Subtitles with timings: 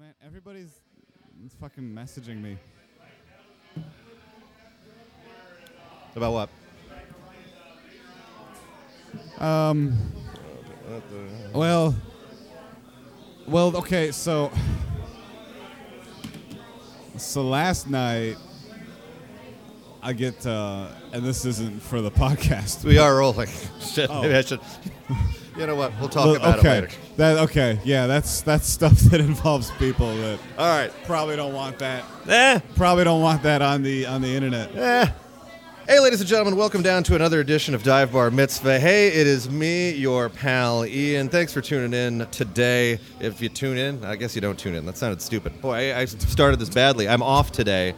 [0.00, 0.80] man, everybody's
[1.60, 2.56] fucking messaging me.
[6.16, 6.48] About what?
[9.42, 9.96] Um.
[11.52, 11.94] Well.
[13.46, 14.50] Well, okay, so.
[17.16, 18.36] So last night,
[20.02, 22.82] I get, uh, and this isn't for the podcast.
[22.84, 23.48] We are rolling.
[23.80, 24.22] Shit, Oh.
[24.22, 24.60] maybe I should.
[25.60, 25.92] You know what?
[26.00, 26.94] We'll talk Well, about okay, it later.
[27.18, 30.90] that okay, yeah, that's that's stuff that involves people that All right.
[31.04, 32.02] probably don't want that.
[32.26, 32.60] Eh.
[32.76, 34.74] Probably don't want that on the on the internet.
[34.74, 35.06] Eh.
[35.86, 38.80] Hey, ladies and gentlemen, welcome down to another edition of Dive Bar Mitzvah.
[38.80, 41.28] Hey, it is me, your pal Ian.
[41.28, 42.98] Thanks for tuning in today.
[43.20, 44.86] If you tune in, I guess you don't tune in.
[44.86, 45.60] That sounded stupid.
[45.60, 47.06] Boy, I, I started this badly.
[47.06, 47.90] I'm off today.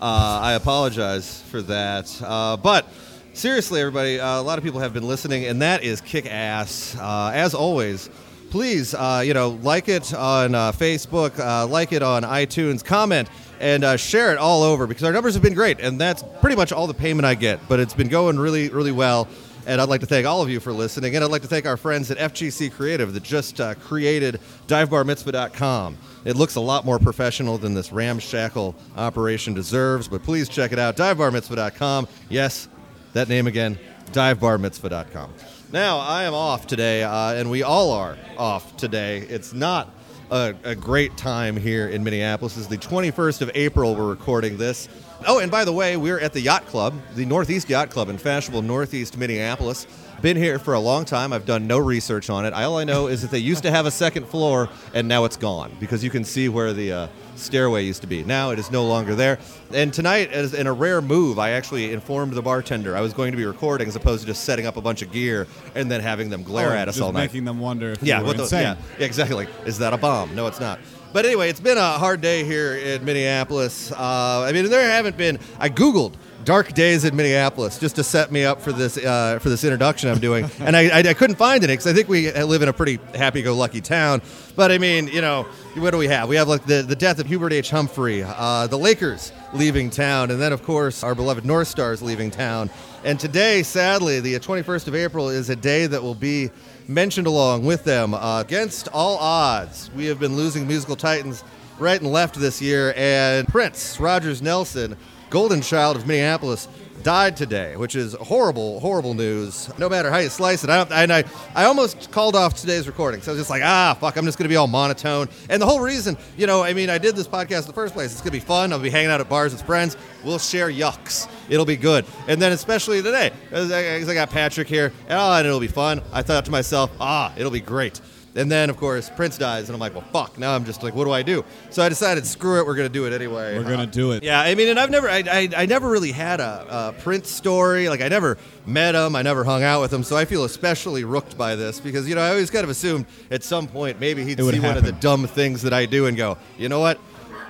[0.00, 2.18] Uh, I apologize for that.
[2.24, 2.86] Uh, but
[3.32, 6.96] seriously, everybody, uh, a lot of people have been listening, and that is kick ass.
[6.98, 8.10] Uh, as always,
[8.50, 13.28] please, uh, you know, like it on uh, Facebook, uh, like it on iTunes, comment,
[13.60, 16.56] and uh, share it all over because our numbers have been great, and that's pretty
[16.56, 17.60] much all the payment I get.
[17.68, 19.28] But it's been going really, really well.
[19.66, 21.66] And I'd like to thank all of you for listening, and I'd like to thank
[21.66, 25.98] our friends at FGC Creative that just uh, created DiveBarMitzvah.com.
[26.24, 30.78] It looks a lot more professional than this ramshackle operation deserves, but please check it
[30.78, 30.96] out.
[30.96, 32.08] DiveBarMitzvah.com.
[32.30, 32.68] Yes,
[33.12, 33.78] that name again,
[34.12, 35.32] divebarmitzvah.com.
[35.72, 39.18] Now, I am off today, uh, and we all are off today.
[39.18, 39.88] It's not
[40.30, 42.56] a, a great time here in Minneapolis.
[42.56, 44.88] It's the 21st of April we're recording this.
[45.26, 48.18] Oh, and by the way, we're at the Yacht Club, the Northeast Yacht Club in
[48.18, 49.86] fashionable Northeast Minneapolis.
[50.22, 51.32] Been here for a long time.
[51.32, 52.52] I've done no research on it.
[52.52, 55.38] All I know is that they used to have a second floor, and now it's
[55.38, 58.22] gone because you can see where the uh, stairway used to be.
[58.22, 59.38] Now it is no longer there.
[59.72, 63.30] And tonight, as in a rare move, I actually informed the bartender I was going
[63.30, 66.02] to be recording as opposed to just setting up a bunch of gear and then
[66.02, 67.20] having them glare Or at us all night.
[67.32, 69.46] making them wonder Yeah, what the, yeah, yeah, exactly.
[69.64, 70.34] Is that a bomb?
[70.34, 70.80] No, it's not.
[71.14, 73.90] But anyway, it's been a hard day here in Minneapolis.
[73.90, 75.38] Uh, I mean, there haven't been.
[75.58, 76.12] I googled
[76.44, 80.10] dark days in Minneapolis just to set me up for this uh, for this introduction
[80.10, 82.68] I'm doing, and I, I, I couldn't find any because I think we live in
[82.68, 84.22] a pretty happy-go-lucky town.
[84.56, 85.44] But I mean, you know,
[85.74, 86.28] what do we have?
[86.28, 87.70] We have like the, the death of Hubert H.
[87.70, 92.30] Humphrey, uh, the Lakers leaving town, and then of course our beloved North Stars leaving
[92.30, 92.70] town.
[93.04, 96.50] And today, sadly, the 21st of April is a day that will be
[96.86, 98.12] mentioned along with them.
[98.12, 101.42] Uh, against all odds, we have been losing musical titans
[101.78, 104.96] right and left this year, and Prince Rogers Nelson,
[105.30, 106.68] golden child of Minneapolis,
[107.02, 109.70] died today, which is horrible, horrible news.
[109.78, 111.24] No matter how you slice it, I, and I,
[111.54, 113.22] I almost called off today's recording.
[113.22, 115.28] So I was just like, ah, fuck, I'm just to be all monotone.
[115.48, 117.94] And the whole reason, you know, I mean, I did this podcast in the first
[117.94, 118.12] place.
[118.12, 118.72] It's to be fun.
[118.72, 119.96] I'll be hanging out at bars with friends.
[120.24, 121.28] We'll share yucks.
[121.48, 122.04] It'll be good.
[122.28, 126.02] And then especially today, because I, got Patrick here, oh, and it'll be fun.
[126.12, 128.00] I thought to myself, ah, it'll be great.
[128.36, 130.38] And then, of course, Prince dies, and I'm like, well, fuck.
[130.38, 131.44] Now I'm just like, what do I do?
[131.70, 133.58] So I decided, screw it, we're gonna do it anyway.
[133.58, 134.22] We're gonna do it.
[134.22, 137.28] Yeah, I mean, and I've never, I, I, I never really had a, a Prince
[137.28, 137.88] story.
[137.88, 141.02] Like, I never met him, I never hung out with him, so I feel especially
[141.02, 144.22] rooked by this because you know I always kind of assumed at some point maybe
[144.24, 147.00] he'd see one of the dumb things that I do and go, you know what?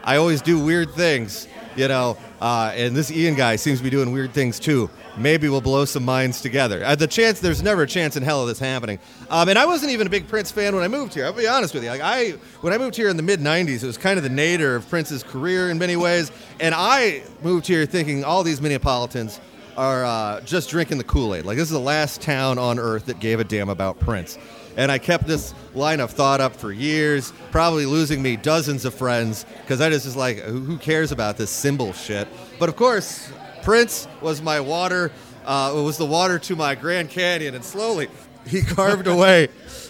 [0.02, 1.46] I always do weird things,
[1.76, 2.16] you know.
[2.40, 4.88] Uh, and this Ian guy seems to be doing weird things too.
[5.16, 6.84] Maybe we'll blow some minds together.
[6.84, 8.98] Uh, the chance, there's never a chance in hell of this happening.
[9.28, 11.25] Um, and I wasn't even a big Prince fan when I moved here.
[11.25, 11.91] I'll be honest with you.
[11.91, 14.31] Like I, when I moved here in the mid '90s, it was kind of the
[14.31, 16.31] nadir of Prince's career in many ways.
[16.60, 19.41] And I moved here thinking all these Minneapolitans
[19.76, 21.44] are uh, just drinking the Kool-Aid.
[21.44, 24.38] Like this is the last town on earth that gave a damn about Prince.
[24.76, 28.94] And I kept this line of thought up for years, probably losing me dozens of
[28.94, 32.28] friends because I just was like, who cares about this symbol shit?
[32.59, 33.31] But of course,
[33.62, 35.10] Prince was my water.
[35.44, 38.09] Uh, it was the water to my Grand Canyon, and slowly
[38.47, 39.48] he carved away.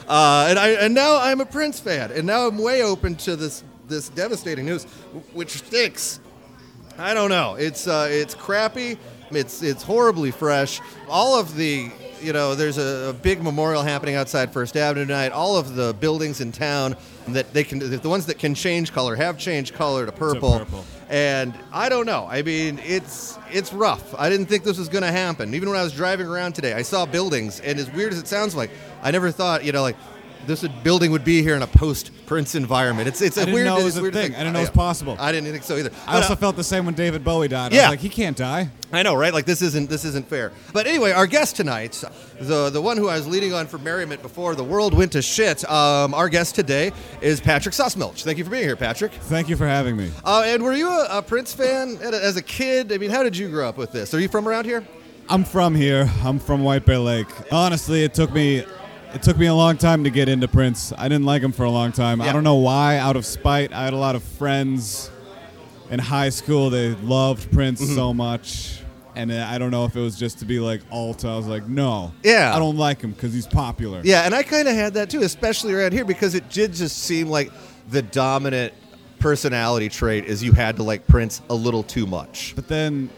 [0.09, 3.37] Uh, and I and now I'm a Prince fan, and now I'm way open to
[3.37, 4.85] this this devastating news,
[5.33, 6.21] which stinks.
[6.99, 7.55] I don't know.
[7.55, 8.99] It's uh, it's crappy.
[9.31, 10.81] It's it's horribly fresh.
[11.09, 15.33] All of the you know, there's a, a big memorial happening outside First Avenue tonight.
[15.33, 16.97] All of the buildings in town
[17.29, 20.59] that they can, the ones that can change color, have changed color to purple.
[20.59, 20.85] purple.
[21.11, 22.29] And I don't know.
[22.31, 24.15] I mean, it's it's rough.
[24.17, 25.55] I didn't think this was going to happen.
[25.55, 28.29] Even when I was driving around today, I saw buildings, and as weird as it
[28.29, 28.71] sounds like,
[29.03, 29.97] I never thought, you know, like
[30.47, 33.09] this building would be here in a post Prince environment.
[33.09, 33.67] It's it's a I didn't weird.
[33.67, 34.31] know it was a weird thing.
[34.33, 35.17] to I didn't know it was possible.
[35.19, 35.91] I didn't think so either.
[36.07, 37.73] I But, also uh, felt the same when David Bowie died.
[37.73, 37.83] I Yeah.
[37.83, 38.71] was like, he can't die.
[38.93, 39.33] I know, right?
[39.33, 40.53] Like this isn't this isn't fair.
[40.73, 42.03] But anyway, our guest tonight,
[42.41, 45.23] the the one who I was leading on for merriment before the world went to
[45.23, 45.69] shit.
[45.71, 48.23] Um, our guest today is Patrick Sussmilch.
[48.23, 49.13] Thank you for being here, Patrick.
[49.13, 50.11] Thank you for having me.
[50.25, 52.93] Uh, and were you a, a Prince fan as a kid?
[52.93, 54.13] I mean, how did you grow up with this?
[54.15, 54.85] Are you from around here?
[55.29, 56.11] I'm from here.
[56.25, 57.29] I'm from White Bear Lake.
[57.53, 58.65] Honestly, it took me
[59.15, 60.93] it took me a long time to get into Prince.
[60.97, 62.21] I didn't like him for a long time.
[62.21, 62.27] Yeah.
[62.29, 62.99] I don't know why.
[62.99, 65.11] Out of spite, I had a lot of friends
[65.91, 66.71] in high school.
[66.71, 67.95] They loved Prince Mm-hmm.
[67.95, 68.83] so much,
[69.17, 71.25] and I don't know if it was just to be like alt.
[71.25, 72.55] I was like, no, Yeah.
[72.55, 74.01] I don't like him because he's popular.
[74.05, 76.99] Yeah, and I kind of had that too, especially around here because it did just
[76.99, 77.51] seem like
[77.91, 78.73] the dominant
[79.19, 82.53] personality trait is you had to like Prince a little too much.
[82.55, 83.11] But then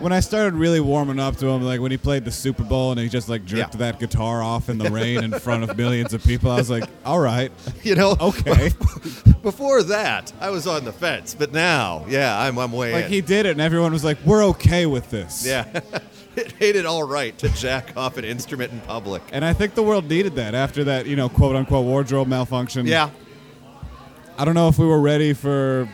[0.00, 2.90] when I started really warming up to him, like when he played the Super Bowl
[2.92, 3.78] and he just like jerked Yeah.
[3.78, 6.84] that guitar off in the rain in front of millions of people, I was like,
[7.04, 7.50] all right,
[7.82, 8.70] You know, okay.
[9.42, 13.10] Before that, I was on the fence, but now, yeah, I'm I'm way like in.
[13.12, 15.46] he did it, and everyone was like, we're okay with this.
[15.46, 15.64] yeah,
[16.36, 19.22] it made it all right to jack off an instrument in public.
[19.32, 22.86] And I think the world needed that after that, you know, quote unquote wardrobe malfunction.
[22.86, 23.10] Yeah,
[24.36, 25.88] I don't know if we were ready for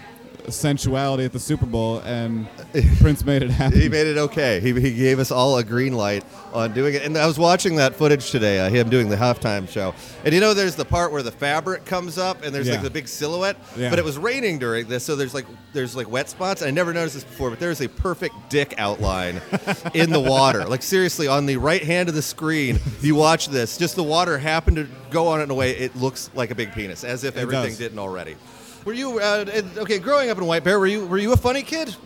[0.51, 2.47] sensuality at the Super Bowl, and
[3.01, 3.81] Prince made it happen.
[3.81, 4.61] he made it okay.
[4.61, 7.03] He, he gave us all a green light on doing it.
[7.03, 9.95] And I was watching that footage today, uh, him doing the halftime show.
[10.25, 12.75] And you know, there's the part where the fabric comes up and there's Yeah.
[12.75, 13.57] like the big silhouette.
[13.77, 13.91] Yeah.
[13.91, 16.63] But it was raining during this, so there's like there's like wet spots.
[16.63, 19.41] I never noticed this before, but there's a perfect dick outline
[19.95, 20.65] in the water.
[20.65, 23.77] Like seriously, on the right hand of the screen, you watch this.
[23.77, 26.55] Just the water happened to go on it in a way it looks like a
[26.55, 27.79] big penis, as if It everything does.
[27.79, 28.37] didn't already.
[28.85, 29.47] Were you uh,
[29.79, 29.99] okay?
[29.99, 31.97] Growing up in White Bear, were you were you a funny kid?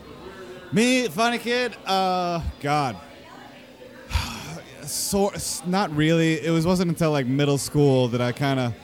[0.70, 1.76] Me, funny kid.
[1.84, 2.96] Uh, God.
[4.82, 5.30] So,
[5.66, 6.42] not really.
[6.42, 8.74] It was wasn't until like middle school that I kind of.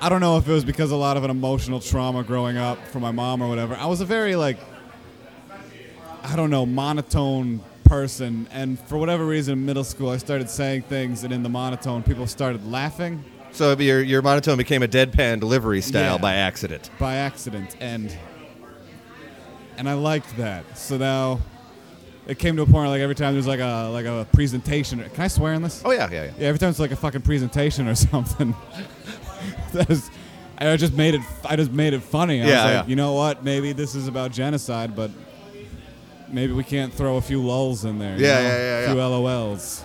[0.00, 2.78] I don't know if it was because a lot of an emotional trauma growing up
[2.88, 3.74] from my mom or whatever.
[3.74, 4.58] I was a very like.
[6.22, 10.82] I don't know monotone person, and for whatever reason, in middle school, I started saying
[10.82, 15.40] things, and in the monotone, people started laughing So your your monotone became a deadpan
[15.40, 16.18] delivery style Yeah.
[16.18, 16.90] by accident.
[16.98, 18.14] by accident, and
[19.76, 20.78] and I liked that.
[20.78, 21.40] So now
[22.26, 25.00] it came to a point where like every time there's like a like a presentation.
[25.10, 25.82] Can I swear in this?
[25.84, 26.30] Oh yeah, yeah, yeah.
[26.38, 28.54] Yeah, every time it's like a fucking presentation or something.
[29.72, 30.10] that
[30.58, 31.22] I just made it.
[31.44, 32.42] I just made it funny.
[32.42, 32.86] I Yeah, was like, yeah.
[32.90, 33.42] you know what?
[33.44, 35.10] Maybe this is about genocide, but
[36.28, 38.16] maybe we can't throw a few lulls in there.
[38.18, 38.40] you Yeah, know?
[38.42, 38.94] yeah, yeah, A few.
[38.96, 39.82] LOLs.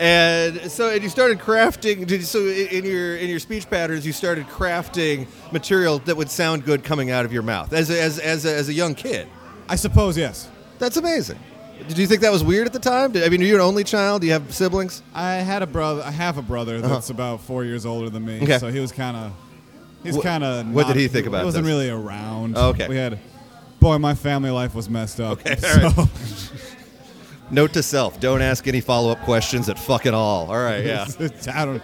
[0.00, 2.06] And so and you started crafting.
[2.06, 6.30] Did you, so in your in your speech patterns, you started crafting material that would
[6.30, 8.94] sound good coming out of your mouth as a, as as a, as a young
[8.94, 9.28] kid.
[9.68, 10.48] I suppose yes.
[10.78, 11.38] That's amazing.
[11.88, 13.12] Did you think that was weird at the time?
[13.12, 14.20] Did, I mean, are you an only child?
[14.20, 15.02] Do you have siblings?
[15.14, 16.02] I had a brother.
[16.02, 18.36] I have a brother that's about four years older than me.
[18.36, 18.44] Uh-huh.
[18.44, 18.58] Okay.
[18.58, 19.32] So he was kind of.
[20.02, 20.70] He's kind of.
[20.70, 21.42] what did he think about that?
[21.42, 21.72] He wasn't this?
[21.72, 22.54] really around.
[22.56, 22.88] Oh, okay.
[22.88, 23.18] We had.
[23.80, 25.40] Boy, my family life was messed up.
[25.40, 26.08] Okay, So, all
[27.50, 30.48] Note to self: Don't ask any follow up questions at fucking all.
[30.50, 31.06] All right, yeah.
[31.54, 31.82] I don't.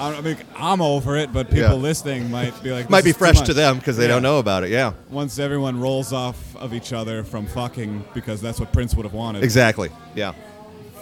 [0.00, 1.72] I, don't, I mean, I'm over it, but people Yeah.
[1.74, 4.04] listening might be like, Might "This be is too fresh to much." them because they
[4.04, 4.08] Yeah.
[4.14, 4.70] don't know about it.
[4.70, 9.04] Yeah, Once everyone rolls off of each other from fucking, because that's what Prince would
[9.04, 9.90] have wanted exactly.
[10.14, 10.34] Yeah,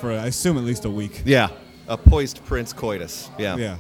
[0.00, 1.22] for, I assume, at least a week.
[1.24, 1.48] yeah.
[1.88, 3.30] A poised prince coitus.
[3.38, 3.56] Yeah.
[3.56, 3.76] Yeah.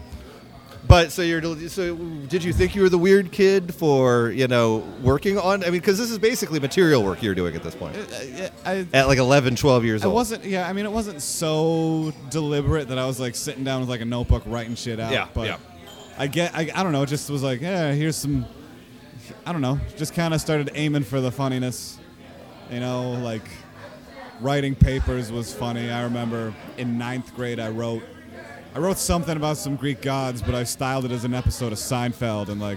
[0.88, 4.84] But so you're so did you think you were the weird kid for you know
[5.02, 5.62] working on?
[5.62, 8.86] I mean, because this is basically material work you're doing at this point Uh, I,
[8.92, 10.14] at like 11, 12 years I old.
[10.14, 10.44] wasn't.
[10.44, 14.00] Yeah, I mean, it wasn't so deliberate that I was like sitting down with like
[14.00, 15.12] a notebook writing shit out.
[15.12, 15.56] Yeah, but yeah.
[16.18, 16.54] I get.
[16.54, 17.02] I, I don't know.
[17.02, 18.46] It just was like, yeah, here's some.
[19.44, 19.80] I don't know.
[19.96, 21.98] Just kind of started aiming for the funniness.
[22.70, 23.48] You know, like
[24.40, 25.90] writing papers was funny.
[25.90, 28.02] I remember in ninth grade, I wrote.
[28.76, 31.78] I wrote something about some Greek gods, but I styled it as an episode of
[31.78, 32.76] Seinfeld, and like,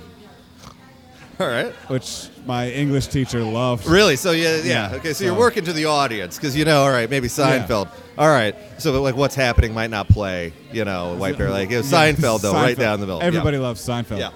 [1.42, 1.74] All right.
[1.90, 3.86] which my English teacher loved.
[3.86, 4.16] Really?
[4.16, 4.92] So yeah, yeah.
[4.92, 7.90] Yeah, Okay, so, you're working to the audience because you know, all right, maybe Seinfeld.
[8.18, 8.56] All right.
[8.78, 10.54] So like, what's happening might not play.
[10.72, 11.50] You know, White Bear.
[11.50, 12.80] Like it was Yeah, Seinfeld though, right Seinfeld.
[12.80, 13.22] down the middle.
[13.22, 13.64] Everybody Yeah.
[13.64, 14.20] loves Seinfeld.
[14.20, 14.32] Yeah.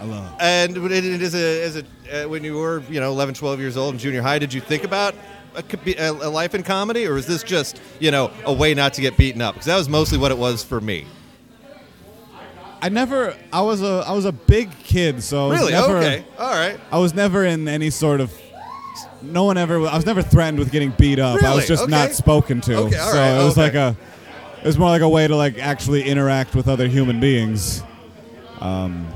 [0.00, 0.32] I love.
[0.32, 0.36] it.
[0.40, 3.76] And it is a, as a uh, when you were you know 11, 12 years
[3.76, 5.14] old in junior high, did you think about
[5.54, 5.64] a,
[5.98, 9.00] a, a life in comedy, or is this just you know a way not to
[9.00, 9.54] get beaten up?
[9.54, 11.06] Because that was mostly what it was for me.
[12.80, 13.36] I never.
[13.52, 14.04] I was a.
[14.06, 15.72] I was a big kid, so Really?
[15.72, 16.24] Never, okay.
[16.38, 16.78] All right.
[16.92, 18.32] I was never in any sort of.
[19.20, 19.84] No one ever.
[19.86, 21.42] I was never threatened with getting beat up.
[21.42, 21.90] I was just Okay.
[21.90, 22.76] not spoken to.
[22.76, 23.62] Okay, all so right, it was okay.
[23.62, 23.96] like a.
[24.60, 27.82] It was more like a way to like actually interact with other human beings.
[28.60, 29.08] Um,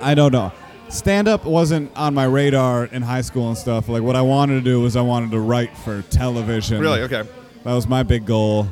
[0.00, 0.52] I don't know.
[0.92, 3.88] Stand up wasn't on my radar in high school and stuff.
[3.88, 6.82] Like what I wanted to do was I wanted to write for television.
[6.82, 7.00] Really?
[7.00, 7.22] Okay.
[7.64, 8.68] That was my big goal.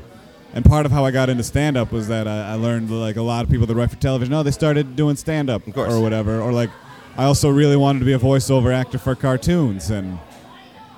[0.52, 3.16] And part of how I got into stand up was that I, I learned like
[3.16, 5.98] a lot of people that write for television, oh, they started doing stand up or
[5.98, 6.42] whatever.
[6.42, 6.68] Or like
[7.16, 10.18] I also really wanted to be a voiceover actor for cartoons and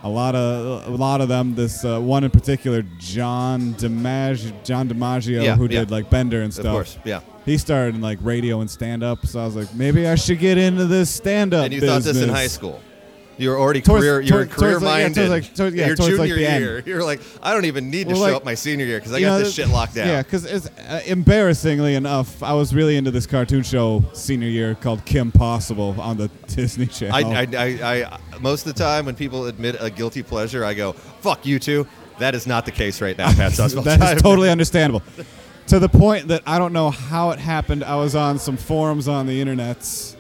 [0.03, 1.55] a lot of a lot of them.
[1.55, 5.81] This uh, one in particular, John DiMaggio, John DiMaggio, Yeah, who yeah.
[5.81, 6.73] did like Bender and Of stuff.
[6.73, 6.99] course.
[7.05, 7.21] Yeah.
[7.45, 10.39] He started in like radio and stand up, so I was like, maybe I should
[10.39, 11.65] get into this stand up.
[11.65, 12.81] And you thought this in high school.
[13.39, 14.21] You're already Towards- career.
[14.21, 14.83] You're toward- towards career like-
[15.17, 15.55] yeah, minded.
[15.57, 16.63] towards yeah, your towards like junior end.
[16.65, 16.83] year.
[16.87, 19.13] You're like, I don't even need to Well, show like- up my senior year because
[19.13, 20.07] I got know, this shit locked down.
[20.09, 24.75] Yeah, because it's uh, embarrassingly enough, I was really into this cartoon show senior year
[24.75, 27.15] called Kim Possible on the Disney Channel.
[27.33, 30.75] I, I, I, I, most of the time when people admit a guilty pleasure, I
[30.75, 31.87] go, "Fuck you too."
[32.19, 33.85] That is not the case right now, Pat Suswell.
[33.85, 35.03] that is totally understandable.
[35.69, 37.83] to the point that I don't know how it happened.
[37.83, 40.12] I was on some forums on the internet.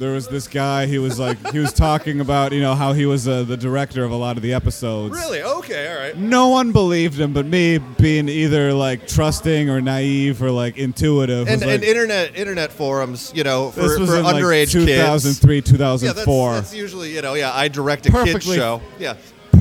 [0.00, 0.86] There was this guy.
[0.86, 4.02] He was like, he was talking about, you know, how he was uh, the director
[4.02, 5.14] of a lot of the episodes.
[5.14, 5.92] really okay.
[5.92, 6.16] All right.
[6.16, 11.48] No one believed him, but me being either like trusting or naive or like intuitive.
[11.48, 14.72] And, like, and internet internet forums, you know, for, this was for in like underage
[14.72, 15.70] 2003, kids.
[15.70, 17.52] Yeah, that's, that's usually you know, yeah.
[17.54, 18.80] I direct a kids Perfectly- show.
[18.98, 19.16] Yeah,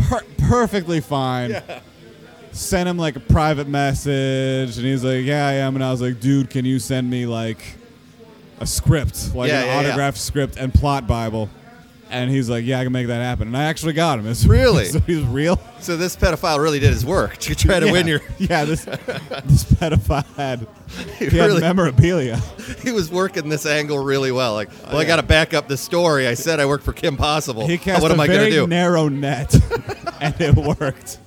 [0.07, 1.49] per- perfectly fine.
[1.49, 1.81] Yeah.
[2.53, 6.01] Sent him like a private message, and he's like, "Yeah, I am." And I was
[6.01, 7.59] like, "Dude, can you send me like
[8.59, 9.87] a script, like Yeah, an yeah, yeah.
[9.87, 11.49] autographed script and plot bible?"
[12.11, 14.25] And he's like, "Yeah, I can make that happen." And I actually got him.
[14.31, 14.85] It's, Really?
[14.93, 15.59] so he's real.
[15.79, 17.91] So this pedophile really did his work to try to yeah.
[17.91, 18.21] win your.
[18.39, 18.65] yeah.
[18.65, 20.67] This this pedophile had
[21.19, 22.37] He he had really- memorabilia.
[22.83, 24.53] He was working this angle really well.
[24.53, 26.27] Like, oh, well, I got to back up the story.
[26.27, 27.67] I said I worked for Kim Possible.
[27.67, 28.67] He cast what a am I going very to do?
[28.67, 29.53] narrow net,
[30.19, 31.19] and it worked.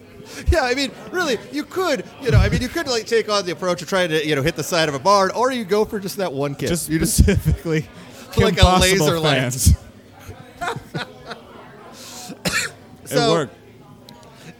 [0.50, 3.44] Yeah, I mean, really, you could, you know, I mean, you could like take on
[3.46, 5.64] the approach of trying to, you know, hit the side of a barn, or you
[5.64, 6.68] go for just that one kid.
[6.68, 7.86] Just you just specifically,
[8.36, 9.74] Like a laser fans.
[13.04, 13.54] So- it worked.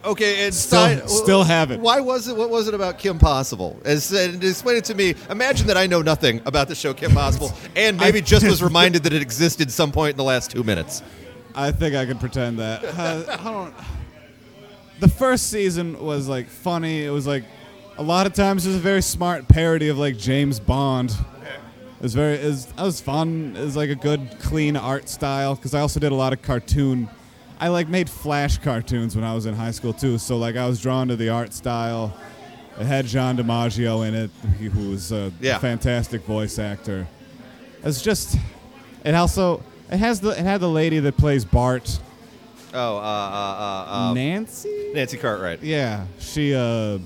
[0.04, 1.80] okay, and Still- side- still have it.
[1.80, 2.36] Why was it?
[2.36, 3.80] What was it about Kim Possible?
[3.84, 5.14] As, uh, explain it to me.
[5.30, 8.62] Imagine that I know nothing about the show Kim Possible, and maybe I- just was
[8.62, 11.02] reminded that it existed some point in the last two minutes.
[11.54, 12.84] I think I can pretend that.
[12.84, 13.74] Uh, I don't.
[15.02, 17.04] The first season was like funny.
[17.04, 17.42] It was like
[17.99, 21.11] a lot of times it was a very smart parody of like James Bond.
[21.11, 22.37] It was very.
[22.37, 23.56] It was, it was fun.
[23.56, 25.56] It was like a good, clean art style.
[25.56, 27.09] Because I also did a lot of cartoon.
[27.59, 30.18] I like made flash cartoons when I was in high school too.
[30.18, 32.16] So like I was drawn to the art style.
[32.78, 34.30] It had John DiMaggio in it,
[34.73, 35.59] who was uh, a Yeah.
[35.59, 37.09] fantastic voice actor.
[37.82, 38.37] It's just.
[39.04, 39.64] It also.
[39.90, 40.30] It has the.
[40.30, 41.99] It had the lady that plays Bart.
[42.74, 44.92] Oh, uh, uh, uh, uh, Nancy.
[44.94, 45.62] Nancy Cartwright.
[45.62, 46.98] Yeah, she uh,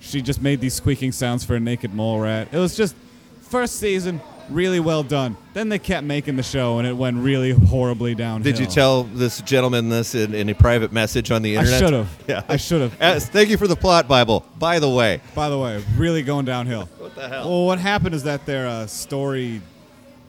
[0.00, 2.48] she just made these squeaking sounds for a naked mole rat.
[2.52, 2.94] It was just
[3.42, 4.20] first season
[4.50, 5.36] really well done.
[5.52, 8.52] Then they kept making the show, and it went really horribly downhill.
[8.52, 11.82] Did you tell this gentleman this in, in a private message on the internet?
[11.82, 12.06] I internet?
[12.06, 12.28] should have.
[12.46, 12.52] Yeah.
[12.52, 13.02] I should have.
[13.02, 14.44] Uh, thank you for the plot Bible.
[14.58, 16.88] By the way, By the way, really going downhill.
[16.98, 17.48] what the hell?
[17.48, 19.60] Well, what happened is that their uh, story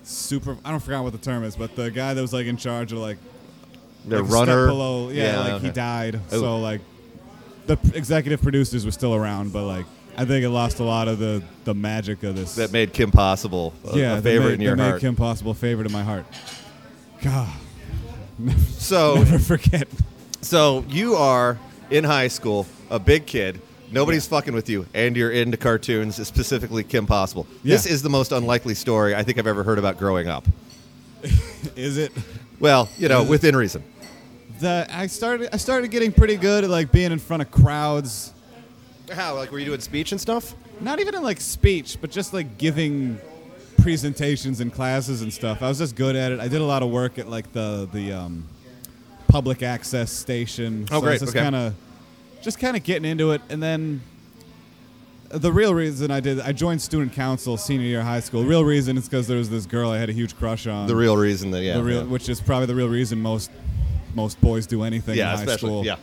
[0.03, 0.57] super.
[0.63, 2.91] I don't forget what the term is, but the guy that was like in charge
[2.91, 3.17] of like
[4.07, 4.67] the like, runner.
[4.67, 6.19] below, yeah, like he died.
[6.31, 6.39] Oh.
[6.39, 6.81] So like
[7.65, 9.85] the executive producers were still around, but like
[10.17, 12.55] I think it lost a lot of the the magic of this.
[12.55, 15.01] That made Kim Possible a, yeah, a favorite made, in your they made heart.
[15.01, 16.25] Kim Possible a favorite in my heart.
[17.21, 17.53] God,
[18.77, 19.87] so, never forget.
[20.41, 21.57] so you are
[21.89, 23.61] in high school, a big kid.
[23.91, 27.47] Nobody's fucking with you, and you're into cartoons, specifically Kim Possible.
[27.63, 30.45] This is the most unlikely story I think I've ever heard about growing up.
[31.75, 32.11] Is it
[32.59, 33.83] Well, you know, within reason.
[34.59, 35.49] That I started?
[35.53, 38.33] I started getting pretty good at like being in front of crowds.
[39.11, 39.35] How?
[39.35, 40.55] Like, were you doing speech and stuff?
[40.81, 43.19] Not even in like speech, but just like giving
[43.77, 45.61] presentations in classes and stuff.
[45.61, 46.39] I was just good at it.
[46.39, 48.47] I did a lot of work at like the the um,
[49.27, 50.87] public access station.
[50.91, 51.11] Oh, so I great.
[51.13, 51.43] was just Okay.
[51.43, 51.73] kind of
[52.41, 54.01] just kind of getting into it, and then
[55.29, 58.43] the real reason I did I joined student council senior year of high school.
[58.43, 60.87] real reason is because there was this girl I had a huge crush on.
[60.87, 61.75] The real reason that, yeah.
[61.75, 62.03] the real, yeah.
[62.03, 63.49] which is probably the real reason most
[64.15, 65.69] most boys do anything yeah, in high especially.
[65.69, 65.95] school Yeah.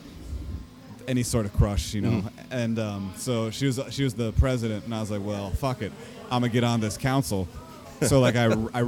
[1.07, 2.09] any sort of crush, you know.
[2.21, 2.51] Mm-hmm.
[2.51, 5.81] And um, so she was she was the president, and I was like, well, fuck
[5.81, 5.91] it,
[6.31, 7.47] I'm gonna get on this council.
[8.01, 8.87] So like I, I,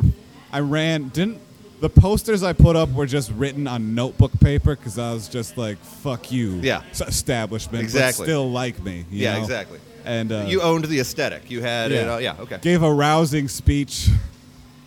[0.51, 1.09] I ran.
[1.09, 1.39] Didn't
[1.81, 5.57] the posters I put up were just written on notebook paper because I was just
[5.57, 6.83] like, fuck you, Yeah.
[6.93, 8.23] establishment, Exactly.
[8.23, 9.41] but still like me, you Yeah, know?
[9.41, 9.79] exactly.
[10.05, 11.51] And uh, you owned the aesthetic.
[11.51, 12.07] You had it.
[12.07, 12.59] uh, yeah, okay.
[12.61, 14.07] Gave a rousing speech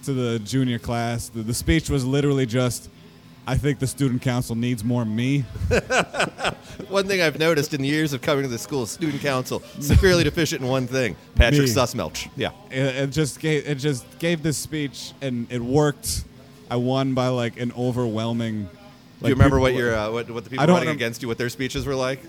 [0.04, 1.28] to the junior class.
[1.28, 2.88] The, the speech was literally just.
[3.49, 5.40] I think the student council needs more me.
[6.90, 10.23] One thing I've noticed in the years of coming to the school, student council, severely
[10.23, 11.67] deficient in one thing Patrick Me.
[11.67, 12.28] Sussmilch.
[12.37, 12.50] Yeah.
[12.71, 16.25] it, it just gave it just gave this speech and it worked.
[16.71, 18.64] I won by like an overwhelming.
[18.64, 18.69] Do
[19.23, 21.49] like, you remember what your uh, what, what the people running against you, what their
[21.49, 22.21] speeches were like?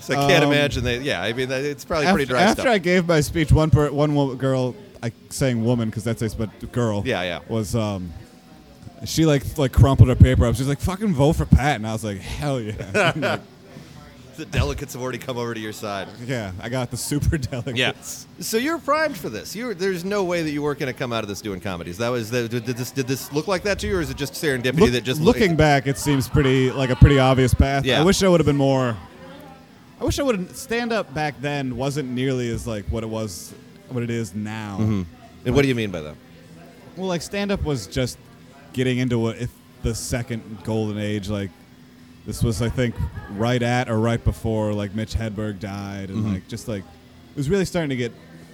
[0.00, 0.98] So I can't Um, imagine they.
[0.98, 2.74] Yeah, I mean it's probably after, pretty dry after stuff.
[2.74, 6.72] I gave my speech, one per, one girl, I saying woman because that's a but
[6.72, 7.02] girl.
[7.06, 7.40] Yeah, yeah.
[7.48, 8.12] Was um,
[9.04, 10.54] she like like crumpled her paper up?
[10.56, 13.40] She's like, "Fucking vote for Pat," and I was like, "Hell yeah!" Like,
[14.36, 16.08] the delegates have already come over to your side.
[16.24, 18.26] Yeah, I got the super delegates.
[18.38, 18.42] Yeah.
[18.44, 19.54] So you're primed for this.
[19.54, 21.98] You there's no way that you weren't going to come out of this doing comedies.
[21.98, 24.16] That was the, did this did this look like that to you, or is it
[24.16, 27.84] just serendipity Look- that just looking back, it seems pretty like a pretty obvious path.
[27.84, 28.00] Yeah.
[28.00, 28.96] I wish I would have been more.
[30.00, 33.08] I wish I would have stand up back then wasn't nearly as like what it
[33.08, 33.52] was,
[33.88, 34.78] what it is now.
[34.80, 35.02] Mm-hmm.
[35.44, 36.14] And what do you mean by that?
[36.96, 38.16] Well, like stand up was just
[38.72, 39.50] getting into what if
[39.82, 41.28] the second golden age.
[41.28, 41.50] Like
[42.26, 42.94] this was, I think,
[43.32, 46.34] right at or right before like Mitch Hedberg died, and mm-hmm.
[46.34, 48.12] like just like it was really starting to get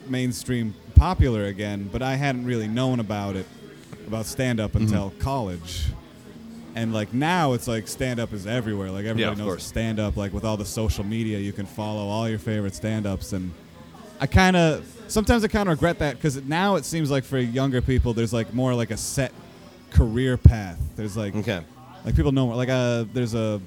[0.09, 1.89] mainstream popular again.
[1.91, 3.47] But I hadn't really known about it
[4.07, 4.85] about stand up mm-hmm.
[4.85, 5.87] until college.
[6.77, 8.91] And like now, it's like stand up is everywhere.
[8.91, 10.17] Like everybody of knows stand up.
[10.17, 13.33] Like with all the social media, you can follow all your favorite stand ups.
[13.33, 13.53] And
[14.21, 17.39] I kind of sometimes I kind of regret that because now it seems like for
[17.39, 19.33] younger people, there's like more like a set
[19.95, 20.79] career path.
[20.97, 21.61] There's like Okay.
[22.05, 23.61] like people know like uh there's a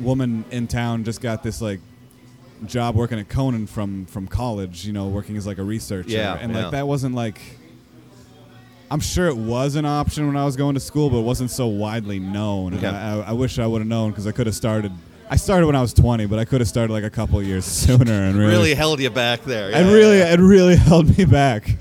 [0.00, 1.80] woman in town just got this like
[2.66, 4.86] job working at Conan from from college.
[4.86, 6.08] You know, working as like a researcher.
[6.10, 6.62] Yeah, and yeah.
[6.62, 7.38] like that wasn't like.
[8.90, 11.50] I'm sure it was an option when I was going to school, but it wasn't
[11.50, 12.74] so widely known.
[12.74, 12.86] Okay.
[12.86, 14.92] I, I, wish I would have known because I could have started.
[15.28, 17.64] I started when I was 20, but I could have started like a couple years
[17.82, 19.72] sooner and really, Really held you back there.
[19.72, 21.76] and Yeah, really, yeah, it really held me back.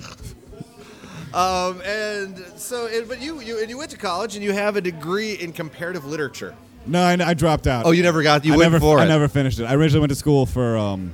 [1.34, 4.76] Um, and so, and, but you, you, and you went to college and you have
[4.76, 6.56] a degree in comparative literature.
[6.86, 7.86] No, I, I dropped out.
[7.86, 9.08] Oh, you never got, you I went never, for I it.
[9.08, 9.66] never finished it.
[9.66, 10.78] I originally went to school for.
[10.78, 11.14] Um,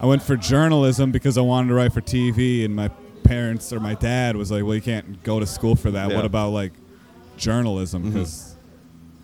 [0.00, 2.88] I went for journalism because I wanted to write for TV, and my
[3.22, 6.02] parents or my dad was like, "Well, you can't go to school for that.
[6.02, 6.06] Yeah.
[6.08, 6.16] Mm-hmm.
[6.16, 6.72] What about like
[7.36, 8.10] journalism?
[8.10, 8.54] Because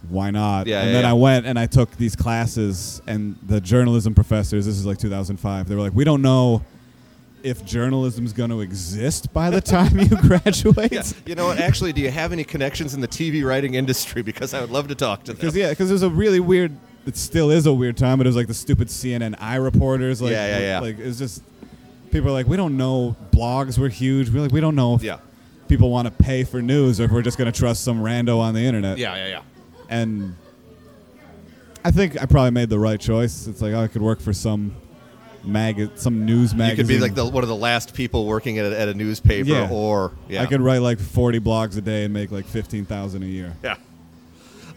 [0.09, 1.11] why not?" Yeah, and yeah, then yeah.
[1.11, 4.66] I went and I took these classes, and the journalism professors.
[4.66, 5.68] This is like 2005.
[5.68, 6.62] They were like, "We don't know."
[7.42, 11.02] If journalism's going to exist by the time you graduate, Yeah.
[11.26, 11.59] You know what?
[11.59, 14.20] Actually, do you have any connections in the TV writing industry?
[14.23, 15.37] Because I would love to talk to them.
[15.37, 16.76] Because yeah, because it was a really weird.
[17.06, 20.20] It still is a weird time, but it was like the stupid CNN iReporters.
[20.20, 20.80] Like, Yeah, yeah, yeah.
[20.80, 21.42] Like it's just
[22.11, 23.16] people are like, we don't know.
[23.32, 24.28] Blogs were huge.
[24.30, 25.18] We're like, we don't know if Yeah.
[25.66, 28.38] people want to pay for news or if we're just going to trust some rando
[28.38, 28.99] on the internet.
[28.99, 29.42] Yeah, yeah, yeah.
[29.88, 30.37] And
[31.85, 33.47] I think I probably made the right choice.
[33.47, 34.75] It's like oh, I could work for some
[35.44, 36.70] mag, some news magazine.
[36.70, 38.94] You could be like the, one of the last people working at a, at a
[38.94, 39.68] newspaper, Yeah.
[39.70, 43.26] or yeah, I could write like 40 blogs a day and make like 15,000 a
[43.26, 43.54] year.
[43.62, 43.76] Yeah.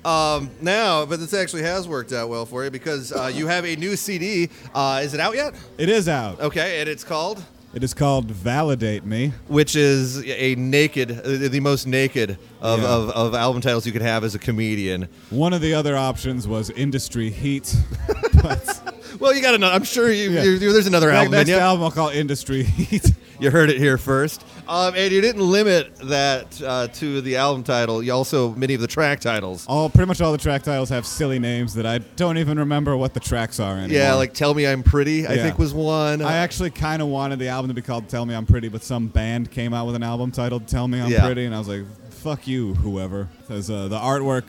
[0.06, 3.64] Um, now, but this actually has worked out well for you because uh, you have
[3.66, 4.50] a new CD.
[4.76, 5.56] Uh, is it out yet?
[5.78, 6.42] It is out.
[6.42, 7.42] Okay, and it's called,
[7.74, 9.32] It is called Validate Me.
[9.48, 12.88] which is a naked, uh, the most naked of, Yeah.
[12.90, 15.08] of, of album titles you could have as a comedian.
[15.30, 17.74] One of the other options was Industry Heat.
[18.44, 18.82] but
[19.20, 19.74] Well, you got another.
[19.76, 20.44] I'm sure you, Yeah.
[20.44, 21.56] you, you- there's another album next you.
[21.58, 23.12] album I'll call Industry Heat.
[23.40, 24.46] You heard it here first.
[24.70, 28.02] Um, and you didn't limit that uh, to the album title.
[28.02, 29.66] You also many of the track titles.
[29.68, 32.96] all pretty much all the track titles have silly names that I don't even remember
[32.96, 33.98] what the tracks are anymore.
[33.98, 35.44] Yeah, like "Tell Me I'm Pretty." I Yeah.
[35.44, 36.22] think was one.
[36.22, 38.82] I actually kind of wanted the album to be called Tell Me I'm Pretty, but
[38.84, 41.26] some band came out with an album titled Tell Me I'm Yeah.
[41.26, 43.28] Pretty, and I was like, fuck you, whoever.
[43.42, 44.44] Because uh, the artwork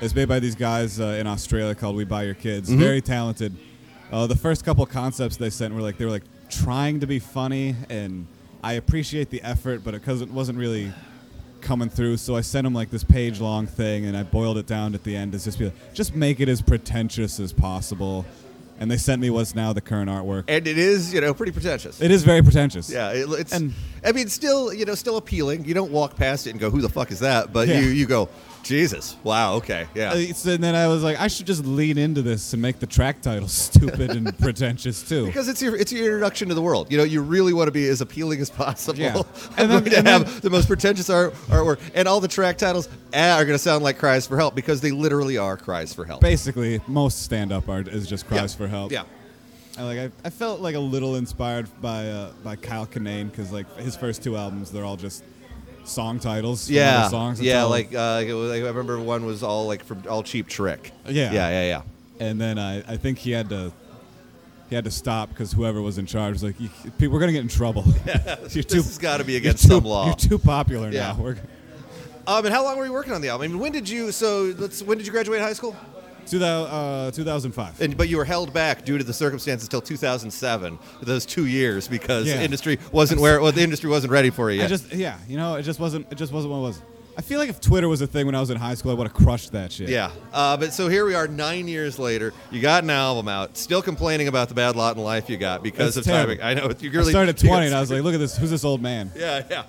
[0.00, 2.68] is made by these guys uh, in Australia called We Buy Your Kids.
[2.70, 2.78] Mm-hmm.
[2.78, 3.56] Very talented.
[4.10, 7.18] Uh, the first couple concepts they sent were like, they were like trying to be
[7.18, 8.26] funny, and
[8.62, 10.92] I appreciate the effort, but because it wasn't really
[11.60, 14.66] coming through, so I sent them like this page long thing, and I boiled it
[14.66, 18.24] down at the end to just be like, just make it as pretentious as possible.
[18.80, 20.44] And they sent me what's now the current artwork.
[20.46, 22.00] and it is, you know, pretty pretentious.
[22.00, 22.88] It is very pretentious.
[22.88, 23.52] Yeah, it, it's.
[23.52, 25.64] And- I mean, still, you know, still appealing.
[25.64, 27.80] You don't walk past it and go, "Who the fuck is that?" But Yeah.
[27.80, 28.28] you, you go,
[28.62, 32.22] "Jesus, wow, okay, yeah." Uh, so then I was like, I should just lean into
[32.22, 35.26] this and make the track title stupid and pretentious too.
[35.26, 36.90] because it's your it's your introduction to the world.
[36.92, 38.98] You know, you really want to be as appealing as possible.
[39.00, 39.22] Yeah.
[39.56, 42.28] And then- going to and have then- the most pretentious art, artwork, and all the
[42.28, 45.56] track titles ah, are going to sound like cries for help because they literally are
[45.56, 46.20] cries for help.
[46.20, 48.58] Basically, most stand-up art is just cries Yeah.
[48.58, 48.92] for help.
[48.92, 49.04] Yeah.
[49.76, 53.52] I, like I, I felt like a little inspired by uh, by Kyle Kinane because
[53.52, 55.22] like his first two albums, they're all just
[55.84, 56.68] song titles.
[56.70, 57.40] Yeah, songs.
[57.40, 57.62] Yeah.
[57.62, 60.48] all- Like, uh, it was- like, I remember one was all like from all cheap
[60.48, 60.92] trick.
[61.06, 61.32] Yeah.
[61.32, 61.64] yeah, yeah,
[62.20, 62.26] yeah.
[62.26, 63.72] and then I, I think he had to
[64.68, 66.56] he had to stop because whoever was in charge was like,
[66.98, 67.84] people, we're gonna get in trouble.
[68.06, 70.06] you're This has got to be against too- some law.
[70.06, 71.12] You're too popular Yeah.
[71.12, 71.22] now.
[71.22, 71.36] We're,
[72.26, 73.44] Um, and how long were you working on the album?
[73.44, 74.12] I mean, when did you?
[74.12, 74.82] So let's.
[74.82, 75.74] When did you graduate high school?
[76.30, 77.80] 2000, uh, 2005.
[77.80, 80.78] And but you were held back due to the circumstances till 2007.
[81.02, 82.36] Those two years because Yeah.
[82.38, 83.40] the industry wasn't where.
[83.40, 84.68] Well, the industry wasn't ready for you I yet.
[84.68, 86.82] just yeah, you know, it just wasn't it just wasn't what it was.
[87.16, 88.94] I feel like if Twitter was a thing when I was in high school, I
[88.94, 89.88] would have crushed that shit.
[89.88, 90.10] yeah.
[90.32, 92.32] Uh, but so here we are, nine years later.
[92.52, 95.64] You got an album out, still complaining about the bad lot in life you got
[95.64, 96.36] because of terrible.
[96.36, 96.44] timing.
[96.44, 96.72] I know.
[96.78, 98.80] You I started at 20 and I was like, look at this, who's this old
[98.80, 99.10] man?
[99.16, 99.64] Yeah, yeah.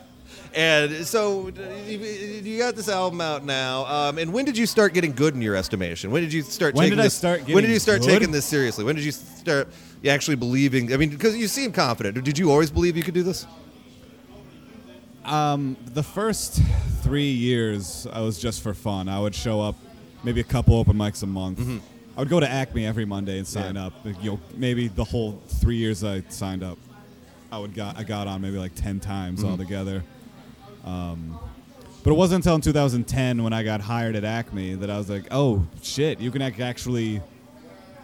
[0.55, 1.49] And so
[1.88, 3.85] you got this album out now.
[3.85, 6.09] Um, and when did you start getting good in your estimation?
[6.12, 6.73] When did you start?
[6.73, 8.07] When taking did I this, start When did you start good?
[8.09, 8.83] taking this seriously?
[8.83, 9.67] When did you start
[10.07, 10.91] actually believing?
[10.91, 12.23] I mean, because you seem confident.
[12.23, 13.45] Did you always believe you could do this?
[15.25, 16.59] Um, the first
[17.03, 19.07] three years, I was just for fun.
[19.09, 19.75] I would show up,
[20.23, 21.59] maybe a couple open mics a month.
[22.17, 24.07] I would go to Acme every Monday and sign Mm-hmm.
[24.07, 24.13] Yeah.
[24.15, 24.23] up.
[24.23, 26.77] You know, maybe the whole three years I signed up,
[27.51, 29.49] I would got I got on maybe like ten times Mm-hmm.
[29.51, 30.03] altogether.
[30.86, 31.38] Um,
[32.04, 35.10] but it wasn't until in 2010 when I got hired at Acme that I was
[35.10, 37.22] like, oh shit, you can actually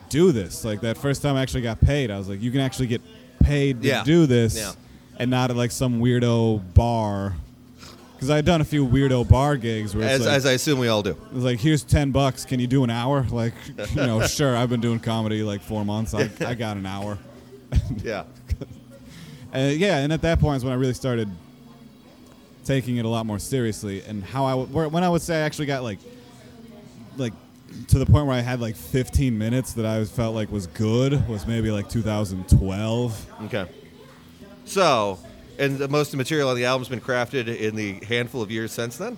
[0.09, 0.65] do this.
[0.65, 3.01] Like that first time I actually got paid, I was like, you can actually get
[3.41, 4.03] paid to Yeah.
[4.03, 4.73] do this, Yeah.
[5.17, 7.35] and not at like some weirdo bar.
[8.13, 10.51] Because I had done a few weirdo bar gigs where it's As, like, as I
[10.53, 11.11] assume we all do.
[11.11, 12.45] it was like, here's ten bucks.
[12.45, 13.25] Can you do an hour?
[13.29, 13.53] Like,
[13.89, 14.55] you know, sure.
[14.55, 16.13] I've been doing comedy like four months.
[16.13, 17.17] I, I got an hour.
[18.03, 18.23] Yeah.
[19.53, 21.29] Uh, yeah, and at that point is when I really started
[22.65, 25.45] taking it a lot more seriously, and how I w- when I would say I
[25.45, 25.99] actually got like,
[27.15, 27.33] like
[27.87, 31.27] to the point where I had like 15 minutes that I felt like was good
[31.27, 33.27] was maybe like 2012.
[33.45, 33.65] Okay.
[34.65, 35.19] So,
[35.59, 38.51] and the most of the material on the album's been crafted in the handful of
[38.51, 39.17] years since then?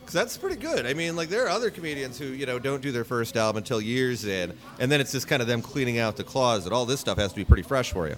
[0.00, 0.86] Because that's pretty good.
[0.86, 3.58] I mean, like, there are other comedians who, you know, don't do their first album
[3.58, 6.72] until years in, and then it's just kind of them cleaning out the closet.
[6.72, 8.16] All this stuff has to be pretty fresh for you.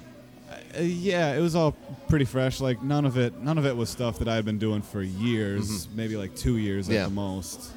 [0.76, 1.72] Uh, yeah, it was all
[2.08, 2.60] pretty fresh.
[2.60, 5.02] Like none of it, none of it was stuff that I had been doing for
[5.02, 7.02] years, maybe like two years Yeah.
[7.02, 7.72] at the most.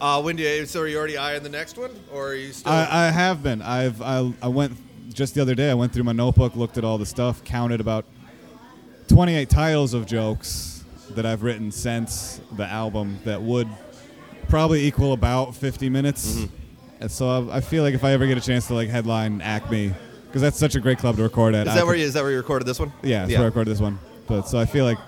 [0.00, 1.90] Uh, when do you, so are you already eyeing the next one?
[2.12, 2.72] Or are you still.
[2.72, 3.60] I, I have been.
[3.62, 4.76] I've I, I went
[5.12, 5.70] just the other day.
[5.70, 8.04] I went through my notebook, looked at all the stuff, counted about
[9.08, 13.68] 28 titles of jokes that I've written since the album that would
[14.48, 16.44] probably equal about 50 minutes.
[17.00, 19.40] And so I, I feel like if I ever get a chance to like headline
[19.40, 19.94] Acme,
[20.28, 21.66] because that's such a great club to record at.
[21.66, 22.92] is I that where you, is that where you recorded this one?
[23.02, 23.98] yeah, that's where I recorded this one.
[24.26, 24.98] But so I feel like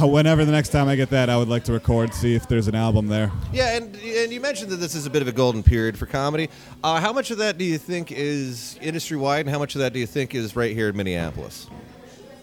[0.00, 2.68] whenever the next time I get that, I would like to record, see if there's
[2.68, 3.30] an album there.
[3.52, 6.06] Yeah, and and you mentioned that this is a bit of a golden period for
[6.06, 6.50] comedy.
[6.82, 9.80] Uh, how much of that do you think is industry wide, and how much of
[9.80, 11.68] that do you think is right here in Minneapolis?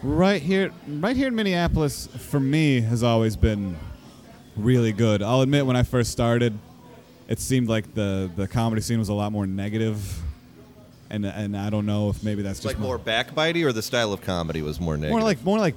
[0.02, 3.78] Right here, right here in Minneapolis, for me, has always been
[4.56, 5.22] really good.
[5.24, 6.58] I'll admit, when I first started,
[7.28, 10.22] it seemed like the the comedy scene was a lot more negative,
[11.10, 14.12] and and I don't know if maybe that's just like more backbitey, or the style
[14.14, 15.12] of comedy was more negative.
[15.12, 15.76] more like more like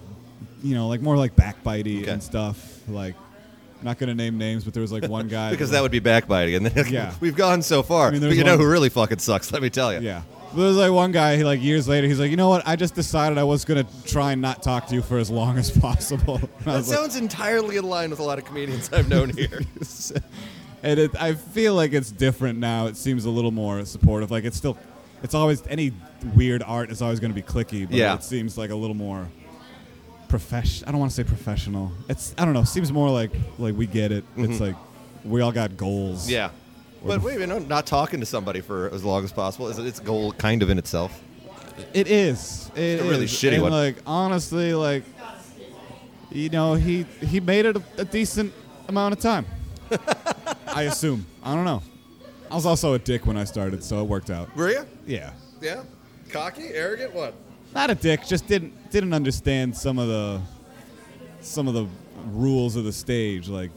[0.63, 2.11] you know like more like backbitey Okay.
[2.11, 2.81] and stuff.
[2.89, 3.15] Like,
[3.79, 6.01] I'm not gonna name names, but there was like one guy because that would be
[6.01, 7.13] backbiting, and then Yeah.
[7.21, 8.09] we've gone so far.
[8.09, 9.53] I mean, but there's you know who really fucking sucks?
[9.53, 10.01] Let me tell you.
[10.01, 10.23] Yeah.
[10.55, 12.67] There was like one guy, he like years later, he's like, you know what?
[12.67, 15.59] I just decided I was gonna try and not talk to you for as long
[15.59, 16.41] as possible.
[16.65, 19.61] That was like- sounds entirely in line with a lot of comedians I've known here.
[20.83, 22.87] and it, I feel like it's different now.
[22.87, 24.31] It seems a little more supportive.
[24.31, 24.79] Like it's still,
[25.23, 25.93] it's always any
[26.35, 28.15] weird art is always going to be cliquey, but Yeah.
[28.15, 29.29] it seems like a little more
[30.29, 30.89] professional.
[30.89, 31.93] I don't want to say professional.
[32.09, 32.65] It's I don't know.
[32.65, 34.25] Seems more like like we get it.
[34.37, 34.77] It's like
[35.25, 36.23] we all got goals.
[36.25, 36.33] Mm-hmm.
[36.33, 36.51] yeah.
[37.05, 40.01] But wait, you know, not talking to somebody for as long as possible is its
[40.01, 41.23] goal kind of in itself.
[41.95, 42.71] It is.
[42.75, 43.33] It a really is.
[43.33, 43.71] shitty and one.
[43.73, 45.05] Like honestly, like
[46.31, 48.53] you know, he he made it a, a decent
[48.89, 49.47] amount of time.
[50.67, 51.25] I assume.
[51.43, 51.83] I don't know.
[52.51, 54.55] I was also a dick when I started, so it worked out.
[54.57, 54.87] Were you?
[55.07, 55.33] Yeah.
[55.61, 55.83] Yeah.
[56.31, 57.35] Cocky, arrogant, what?
[57.75, 60.41] Not a dick, just didn't didn't understand some of the
[61.41, 61.87] some of the
[62.27, 63.71] rules of the stage, like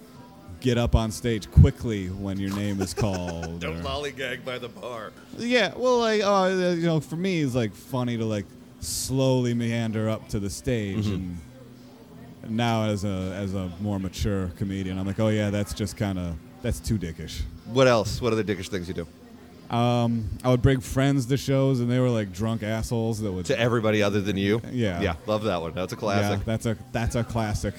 [0.62, 3.60] get up on stage quickly when your name is called.
[3.60, 5.12] Don't or- lollygag by the bar.
[5.38, 8.46] Yeah, well, like, oh, uh, you know, for me, it's like funny to like
[8.80, 11.38] slowly meander up to the stage, and
[12.48, 16.18] now as a as a more mature comedian, I'm like, oh yeah, that's just kind
[16.18, 17.42] of that's too dickish.
[17.74, 18.22] What else?
[18.22, 19.08] What other dickish things you do?
[19.76, 23.46] Um, I would bring friends to shows, and they were like drunk assholes that would.
[23.46, 24.62] To everybody other than you?
[24.72, 25.00] Yeah.
[25.02, 25.74] Yeah, love that one.
[25.74, 26.40] That's a classic.
[26.40, 27.74] Yeah, that's a that's a classic.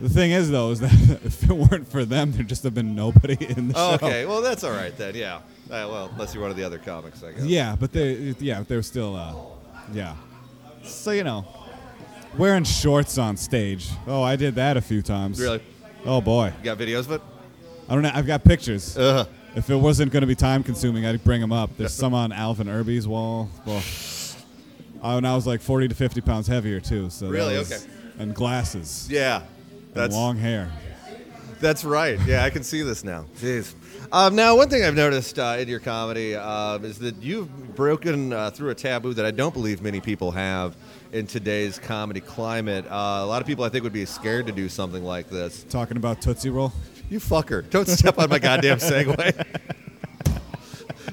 [0.00, 0.92] The thing is, though, is that
[1.24, 4.06] if it weren't for them, there'd just have been nobody in the Oh, show.
[4.06, 5.14] okay, well that's all right then.
[5.14, 5.36] Yeah.
[5.36, 5.40] Uh,
[5.88, 7.44] well, unless you're one of the other comics, I guess.
[7.44, 9.34] Yeah, but they yeah they were still uh,
[9.92, 10.16] yeah.
[10.82, 11.44] So you know,
[12.38, 13.90] wearing shorts on stage.
[14.06, 15.38] Oh, I did that a few times.
[15.40, 15.60] Really?
[16.06, 17.22] Oh boy, You got videos of it?
[17.92, 18.10] I don't know.
[18.14, 18.96] I've got pictures.
[18.96, 21.76] Uh, if it wasn't going to be time consuming, I'd bring them up.
[21.76, 23.50] There's some on Alvin Irby's wall.
[23.66, 23.82] Well,
[25.02, 27.10] oh, and I was like 40 to 50 pounds heavier too.
[27.10, 27.58] So Really?
[27.58, 27.82] was- Okay.
[28.18, 29.08] And glasses.
[29.10, 29.42] yeah.
[29.42, 29.44] And
[29.92, 30.72] That's long hair.
[31.60, 32.18] That's right.
[32.26, 33.26] Yeah, I can see this now.
[33.38, 33.74] Jeez.
[34.10, 38.32] Um, now, one thing I've noticed uh, in your comedy um, is that you've broken
[38.32, 40.76] uh, through a taboo that I don't believe many people have
[41.12, 42.86] in today's comedy climate.
[42.86, 45.64] Uh, a lot of people, I think, would be scared to do something like this.
[45.68, 46.72] Talking about Tootsie Roll.
[47.12, 47.68] You fucker!
[47.68, 49.44] Don't step on my goddamn segue.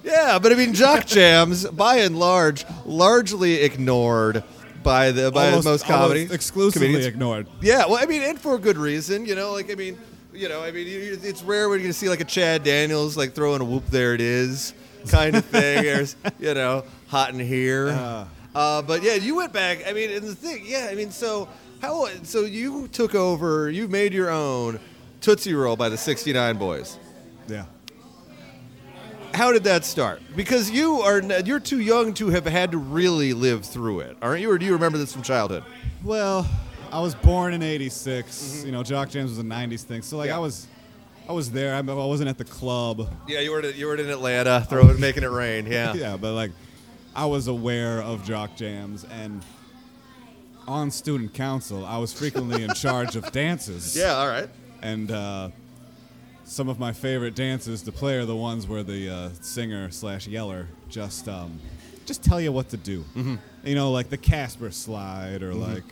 [0.02, 4.46] yeah, but I mean, jock jams, by and large, largely ignored
[4.82, 7.06] by the by Almost- most comedy exclusively comedians.
[7.06, 7.48] ignored.
[7.62, 9.52] Yeah, well, I mean, and for a good reason, you know.
[9.52, 9.98] Like, I mean,
[10.34, 13.60] you know, I mean, it's rare when you see like a Chad Daniels like throwing
[13.60, 13.88] a whoop.
[13.88, 14.74] There it is,
[15.10, 15.84] kind of thing.
[15.84, 17.90] There's, you know, hot in here.
[17.90, 18.26] Uh.
[18.56, 19.86] Uh, but yeah, you went back.
[19.86, 21.50] I mean, and the thing, yeah, I mean, so
[21.82, 22.08] how?
[22.24, 23.70] So you took over.
[23.70, 24.80] You made your own
[25.22, 26.98] Tootsie Roll by the '69 Boys.
[27.48, 27.66] Yeah.
[29.34, 30.22] How did that start?
[30.36, 34.42] Because you are you're too young to have had to really live through it, aren't
[34.42, 34.50] you?
[34.50, 35.64] Or do you remember this from childhood?
[36.04, 36.48] Well,
[36.92, 38.64] I was born in '86.
[38.66, 40.34] You know, Jock Jams was a '90s thing, so like Mm-hmm.
[40.34, 40.38] Yeah.
[40.38, 40.68] I was,
[41.30, 41.76] I was there.
[41.76, 43.08] I, I wasn't at the club.
[43.28, 45.68] Yeah, you were you were in Atlanta, throwing making it rain.
[45.68, 45.94] Yeah.
[45.96, 46.52] yeah, but like
[47.16, 49.44] I was aware of Jock Jams and
[50.68, 53.96] on student council, I was frequently in charge of dances.
[53.96, 54.16] Yeah.
[54.16, 54.50] All right.
[54.82, 55.50] And uh,
[56.46, 60.28] some of my favorite dances to play are the ones where the uh, singer slash
[60.28, 61.60] yeller just um,
[62.06, 63.02] just tell you what to do.
[63.16, 63.36] Mm-hmm.
[63.64, 65.84] You know, like the Casper slide, or like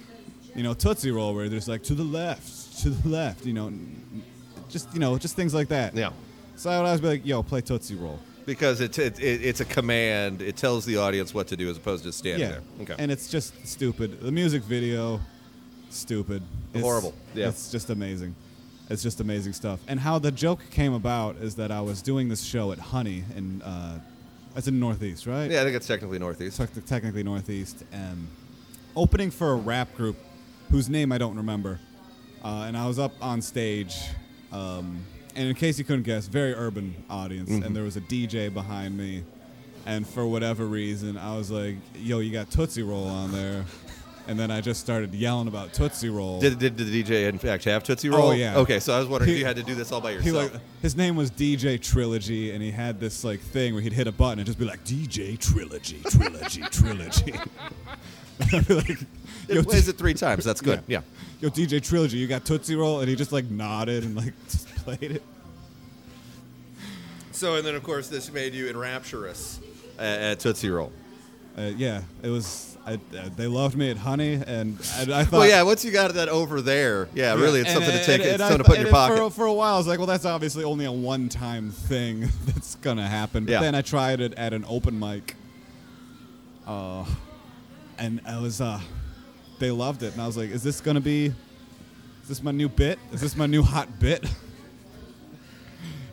[0.56, 3.46] you know Tootsie Roll, where there's like to the left, to the left.
[3.46, 3.72] You know,
[4.70, 5.96] just you know, just things like that.
[5.96, 6.12] Yeah.
[6.56, 9.60] So I would always be like, "Yo, play Tootsie Roll." Because it's it, it, it's
[9.60, 10.42] a command.
[10.42, 12.54] It tells the audience what to do as opposed to standing yeah.
[12.54, 12.62] there.
[12.82, 12.96] Okay.
[12.98, 14.22] And it's just stupid.
[14.22, 15.20] The music video,
[15.90, 16.42] stupid.
[16.74, 17.14] It's, Horrible.
[17.36, 17.50] Yeah.
[17.50, 18.36] It's just amazing.
[18.90, 19.80] It's just amazing stuff.
[19.88, 23.24] And how the joke came about is that I was doing this show at Honey
[23.36, 24.00] in, uh,
[24.56, 25.52] that's in Northeast, right?
[25.52, 26.58] yeah, I think it's technically northeast.
[26.58, 28.28] Tec- technically Northeast, and
[28.96, 30.16] opening for a rap group
[30.72, 31.80] whose name I don't remember.
[32.44, 33.96] Uh, and I was up on stage,
[34.52, 35.00] um,
[35.36, 37.64] and in case you couldn't guess, very urban audience, Mm-hmm.
[37.64, 39.24] and there was a DJ behind me.
[39.86, 43.64] And for whatever reason, I was like, "Yo, you got Tootsie Roll on there,"
[44.28, 46.40] and then I just started yelling about Tootsie Roll.
[46.40, 48.30] Did, did, did the DJ in fact have Tootsie Roll?
[48.30, 48.58] Oh, yeah.
[48.58, 50.54] Okay, so I was wondering if you had to do this all by he yourself.
[50.54, 54.08] like his name was DJ Trilogy, and he had this like thing where he'd hit
[54.08, 57.34] a button and just be like DJ Trilogy, Trilogy, Trilogy.
[58.54, 58.90] I'd be like,
[59.48, 60.44] it plays it three times.
[60.44, 60.84] That's good.
[60.88, 61.02] Yeah.
[61.40, 64.68] Yo, DJ Trilogy, you got Tootsie Roll, and he just like nodded and like just
[64.76, 65.24] played it.
[67.32, 69.60] So and then of course this made you enrapturous
[70.00, 70.92] at, at Tootsie Roll.
[71.58, 72.78] Uh, yeah, it was.
[72.86, 75.32] I, uh, they loved me at Honey, and I, I thought.
[75.40, 75.64] Well, yeah.
[75.64, 78.22] Once you got that over there, yeah, really, it's And- something to take.
[78.22, 79.18] and it's something to put in your pocket.
[79.18, 82.76] For, for a while, I was like, well, that's obviously only a one-time thing that's
[82.76, 83.46] gonna happen.
[83.46, 83.62] But Yeah.
[83.62, 85.36] then I tried it at an open mic,
[86.68, 87.06] uh,
[87.98, 88.62] and I was.
[88.62, 88.80] Uh,
[89.60, 91.26] they loved it, and I was like, is this gonna be?
[92.22, 93.00] Is this my new bit?
[93.12, 94.24] Is this my new hot bit?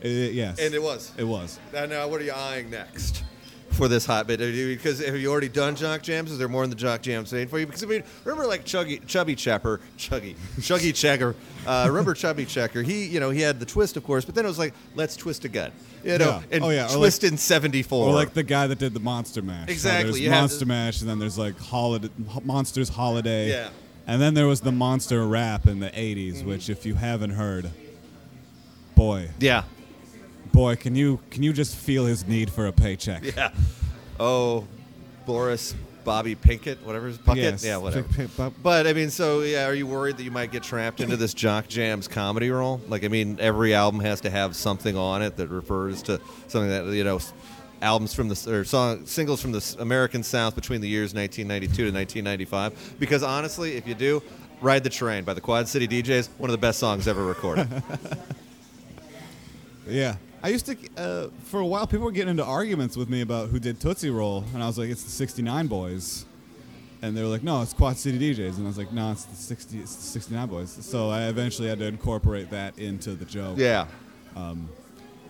[0.01, 0.59] It- yes.
[0.59, 1.13] and it was.
[1.17, 1.59] It was.
[1.73, 3.24] Now, now, what are you eyeing next
[3.75, 4.39] for this hot bit?
[4.41, 6.31] Because have you already done Jock Jams?
[6.33, 7.67] Is there more in the Jock Jams saying for you?
[7.67, 11.35] Because I mean, remember like Chuggy, Chubby Chepper, Chuggy, Chuggy Checker.
[11.67, 12.83] Uh, remember Chubby Checker?
[12.83, 15.17] He, you know, he had the twist, of course, but then it was like, let's
[15.17, 15.73] twist again.
[16.05, 16.43] You know, Yeah.
[16.51, 18.07] and Oh, yeah, twist in '74.
[18.09, 19.69] Or like the guy that did the Monster Mash.
[19.69, 22.11] So Exactly, have Monster this- Mash, and then there's like holiday,
[22.45, 23.49] Monsters Holiday.
[23.51, 23.69] Yeah.
[24.07, 26.49] And then there was the Monster Rap in the '80s, Mm-hmm.
[26.49, 27.71] which, if you haven't heard,
[28.95, 29.65] boy, yeah,
[30.55, 33.23] boy, can you can you just feel his need for a paycheck?
[33.37, 33.51] yeah.
[34.19, 34.67] Oh,
[35.27, 37.37] Boris, Bobby Pinkett, whatever his Puckett.
[37.37, 37.65] Yes.
[37.65, 38.05] Yeah, whatever.
[38.05, 40.63] Pick- pick- bu- But I mean, so yeah, are you worried that you might get
[40.63, 42.81] trapped into this Jock Jams comedy role?
[42.89, 46.71] Like, I mean, every album has to have something on it that refers to something
[46.71, 47.19] that you know,
[47.83, 51.93] albums from the or song singles from the American South between the years 1992 to
[51.93, 52.97] 1995.
[53.01, 54.23] Because honestly, if you do,
[54.61, 57.69] "Ride the Train" by the Quad City DJs, one of the best songs ever recorded.
[59.87, 60.17] Yeah.
[60.45, 63.49] I used to, uh, for a while, people were getting into arguments with me about
[63.49, 66.27] who did Tootsie Roll, and I was like, it's the 69 Boys.
[67.01, 68.59] And they were like, no, it's Quad City DJs.
[68.59, 70.71] And I was like, no, it's the 60, it's the 69 Boys.
[70.71, 73.57] So I eventually had to incorporate that into the joke.
[73.59, 73.87] yeah.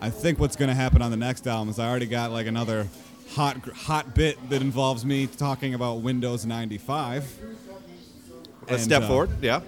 [0.01, 2.47] I think what's going to happen on the next album is I already got like
[2.47, 2.89] another
[3.31, 7.39] hot hot bit that involves me talking about Windows 95.
[8.69, 9.61] A And, step uh, forward, yeah.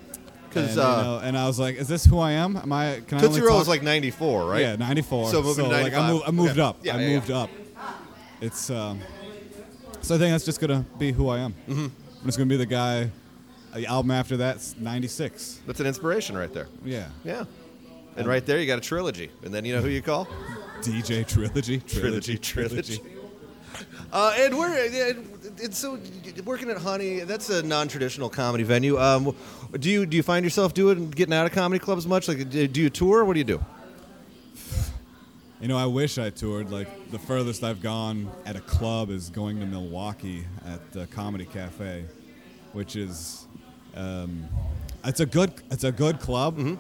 [0.56, 2.56] And, Because you uh, know, and I was like, is this who I am?
[2.56, 3.00] Am I?
[3.06, 4.60] Can I Tootsie only Roll is like 94, right?
[4.60, 5.30] Yeah, 94.
[5.30, 6.12] So to like, I, 95.
[6.12, 6.60] move, I moved Okay.
[6.62, 6.78] up.
[6.82, 7.38] Yeah, I yeah, moved yeah.
[7.38, 7.50] up.
[8.40, 9.00] It's um,
[10.02, 11.52] so I think that's just gonna be who I am.
[11.68, 11.86] Mm-hmm.
[11.86, 13.10] I'm just gonna be the guy.
[13.74, 15.60] The album after that's 96.
[15.66, 16.68] That's an inspiration right there.
[16.82, 17.08] Yeah.
[17.24, 17.44] Yeah.
[18.16, 19.30] And right there, you got a trilogy.
[19.44, 20.26] And then you know who you call?
[20.80, 21.80] DJ Trilogy.
[21.80, 23.00] Trilogy, trilogy.
[24.12, 25.98] Uh, and we're and, and so
[26.44, 27.20] working at Honey.
[27.20, 28.98] That's a non-traditional comedy venue.
[28.98, 29.36] Um,
[29.78, 32.28] do you do you find yourself doing getting out of comedy clubs much?
[32.28, 33.20] Like, do you tour?
[33.20, 33.64] Or what do you do?
[35.60, 36.70] You know, I wish I toured.
[36.70, 41.46] Like the furthest I've gone at a club is going to Milwaukee at the Comedy
[41.46, 42.04] Cafe,
[42.72, 43.46] which is
[43.94, 44.44] um,
[45.04, 46.58] it's a good it's a good club.
[46.58, 46.74] Mm-hmm.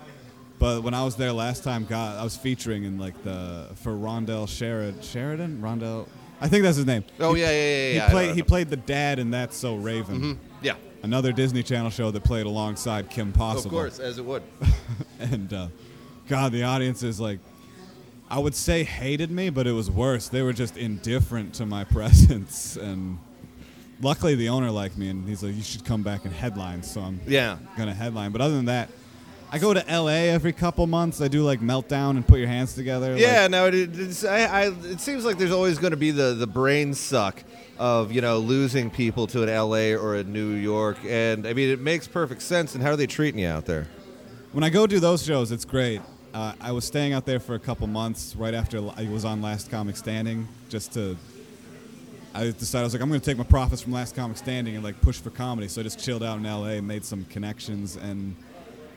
[0.58, 3.92] But when I was there last time, God, I was featuring in like the for
[3.92, 5.00] Rondell Sheridan.
[5.02, 6.06] Sheridan, Rondell.
[6.38, 7.04] I think that's his name.
[7.18, 7.88] Oh He- yeah, yeah, yeah.
[7.90, 8.10] He yeah.
[8.10, 10.22] played he played the dad in That's So Raven.
[10.22, 10.34] Yeah.
[11.02, 13.66] Another Disney Channel show that played alongside Kim Possible.
[13.76, 14.42] Of course, as it would.
[15.18, 15.68] and uh,
[16.28, 17.38] God, the audience is like,
[18.28, 20.28] I would say hated me, but it was worse.
[20.28, 23.18] They were just indifferent to my presence, and
[24.00, 27.00] luckily the owner liked me, and he's like, "You should come back and headline." So
[27.02, 27.58] I'm Yeah.
[27.76, 28.32] gonna headline.
[28.32, 28.90] But other than that,
[29.50, 31.20] I go to LA every couple months.
[31.20, 33.12] I do like meltdown and put your hands together.
[33.12, 36.10] like- Yeah, no, it, it's, I, I, it seems like there's always going to be
[36.10, 37.42] the, the brain suck
[37.78, 39.94] of you know losing people to an L.A.
[39.94, 42.74] or a New York, and I mean it makes perfect sense.
[42.74, 43.86] And how are they treating you out there?
[44.52, 46.00] when I go do those shows, it's great.
[46.32, 49.42] Uh, I was staying out there for a couple months right after I was on
[49.42, 51.16] Last Comic Standing, just to.
[52.34, 54.74] I decided I was like, I'm going to take my profits from Last Comic Standing
[54.74, 55.68] and like push for comedy.
[55.68, 58.34] So I just chilled out in LA, and made some connections, and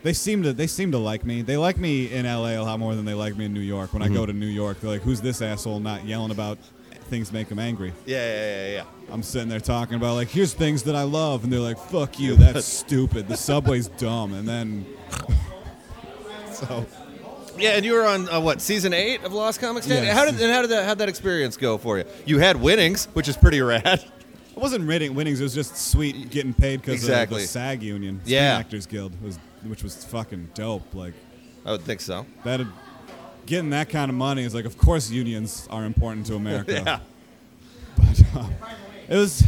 [0.03, 1.41] they seem to they seem to like me.
[1.41, 3.93] They like me in LA a lot more than they like me in New York.
[3.93, 6.57] When I go to New York, they're like, "Who's this asshole not yelling about
[7.09, 8.35] things make them angry?" Yeah, yeah,
[8.67, 8.83] yeah, yeah.
[9.11, 12.19] I'm sitting there talking about like, here's things that I love, and they're like, "Fuck
[12.19, 13.27] you, that's stupid.
[13.27, 14.85] The subway's dumb." And then,
[16.53, 16.85] so
[17.57, 20.05] Yeah, and you were on uh, what season eight of Last Comic Standing?
[20.05, 20.17] Yes.
[20.17, 22.05] How did and how did that how did that experience go for you?
[22.25, 23.83] You had winnings, which is pretty rad.
[24.55, 25.39] it wasn't winning, winnings.
[25.39, 27.37] It was just sweet getting paid because Exactly.
[27.37, 28.57] of the SAG union, Screen Yeah.
[28.57, 30.93] Actors Guild, was which was fucking dope.
[30.93, 31.13] Like
[31.65, 32.25] I would think so.
[32.43, 32.61] that,
[33.45, 36.73] getting that kind of money is like, of course, unions are important to America.
[36.85, 36.99] Yeah.
[37.97, 38.53] But um,
[39.07, 39.43] it was.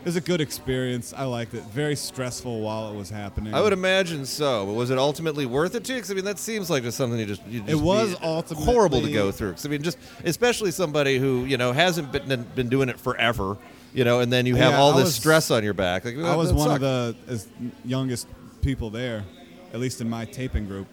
[0.00, 1.12] It was a good experience.
[1.14, 1.62] I liked it.
[1.64, 3.52] Very stressful while it was happening.
[3.52, 5.96] I would imagine so, but was it ultimately worth it too?
[5.96, 8.64] Because I mean, that seems like just something you just, you just was be ultimately-
[8.64, 9.52] horrible to go through.
[9.52, 13.58] 'Cause, I mean, just especially somebody who you know hasn't been been doing it forever,
[13.92, 16.04] you know, and then you have Yeah, all I this was- stress on your back.
[16.04, 16.84] Like, I was one sucked.
[16.84, 17.48] of the as
[17.84, 18.28] youngest
[18.62, 19.24] people there,
[19.72, 20.86] at least in my taping group.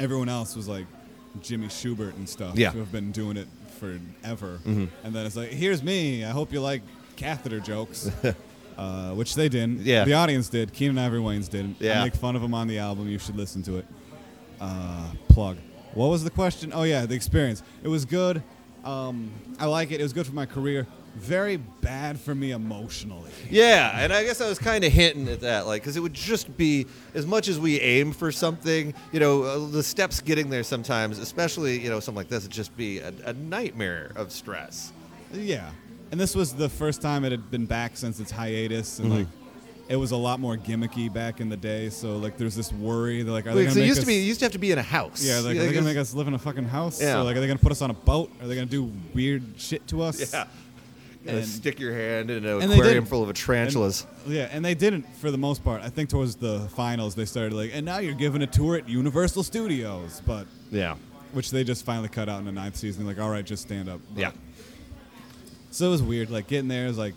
[0.00, 0.86] Everyone else was like
[1.42, 2.68] Jimmy Shubert and stuff, Yeah.
[2.68, 2.74] Mm-hmm.
[2.74, 4.60] who have been doing it forever.
[4.64, 6.24] And then it's like, here's me.
[6.24, 6.82] I hope you like
[7.16, 8.10] catheter jokes,
[8.78, 9.80] uh, which they didn't.
[9.80, 10.04] Yeah.
[10.04, 10.72] the audience did.
[10.72, 11.74] Keenen Ivory Wayans did.
[11.78, 12.00] Yeah.
[12.00, 13.08] I make fun of him on the album.
[13.08, 13.86] You should listen to it.
[14.60, 15.56] Uh, plug.
[15.94, 16.72] What was the question?
[16.74, 17.62] Oh yeah, the experience.
[17.82, 18.42] It was good.
[18.84, 20.00] Um, I like it.
[20.00, 20.86] It was good for my career.
[21.16, 23.30] Very bad for me emotionally.
[23.48, 26.12] Yeah, and I guess I was kind of hinting at that, like, because it would
[26.14, 30.50] just be as much as we aim for something, you know, uh, the steps getting
[30.50, 34.32] there sometimes, especially you know something like this, would just be a, a nightmare of
[34.32, 34.92] stress.
[35.32, 35.70] Yeah,
[36.10, 39.04] and this was the first time it had been back since its hiatus, Mm-hmm.
[39.10, 39.26] and like
[39.86, 41.90] it was a lot more gimmicky back in the day.
[41.90, 43.22] So like, there's this worry.
[43.22, 44.04] They're like, are they gonna so it make used us?
[44.04, 45.22] to be, you used to have to be in a house.
[45.24, 47.00] yeah, like, are they gonna make us live in a fucking house?
[47.00, 47.12] Yeah.
[47.14, 48.30] So, like, are they gonna put us on a boat?
[48.40, 50.32] Are they gonna do weird shit to us?
[50.32, 50.46] Yeah.
[51.26, 54.06] And And- stick your hand in an aquarium full of tarantulas.
[54.26, 55.80] Yeah, and they didn't for the most part.
[55.82, 58.88] I think towards the finals they started like, and now you're giving a tour at
[58.88, 60.96] Universal Studios, but yeah.
[61.32, 63.06] which they just finally cut out in the ninth season.
[63.06, 64.00] Like, all right, just stand up.
[64.12, 64.30] But- Yeah.
[65.70, 66.30] So it was weird.
[66.30, 67.14] Like getting there is like,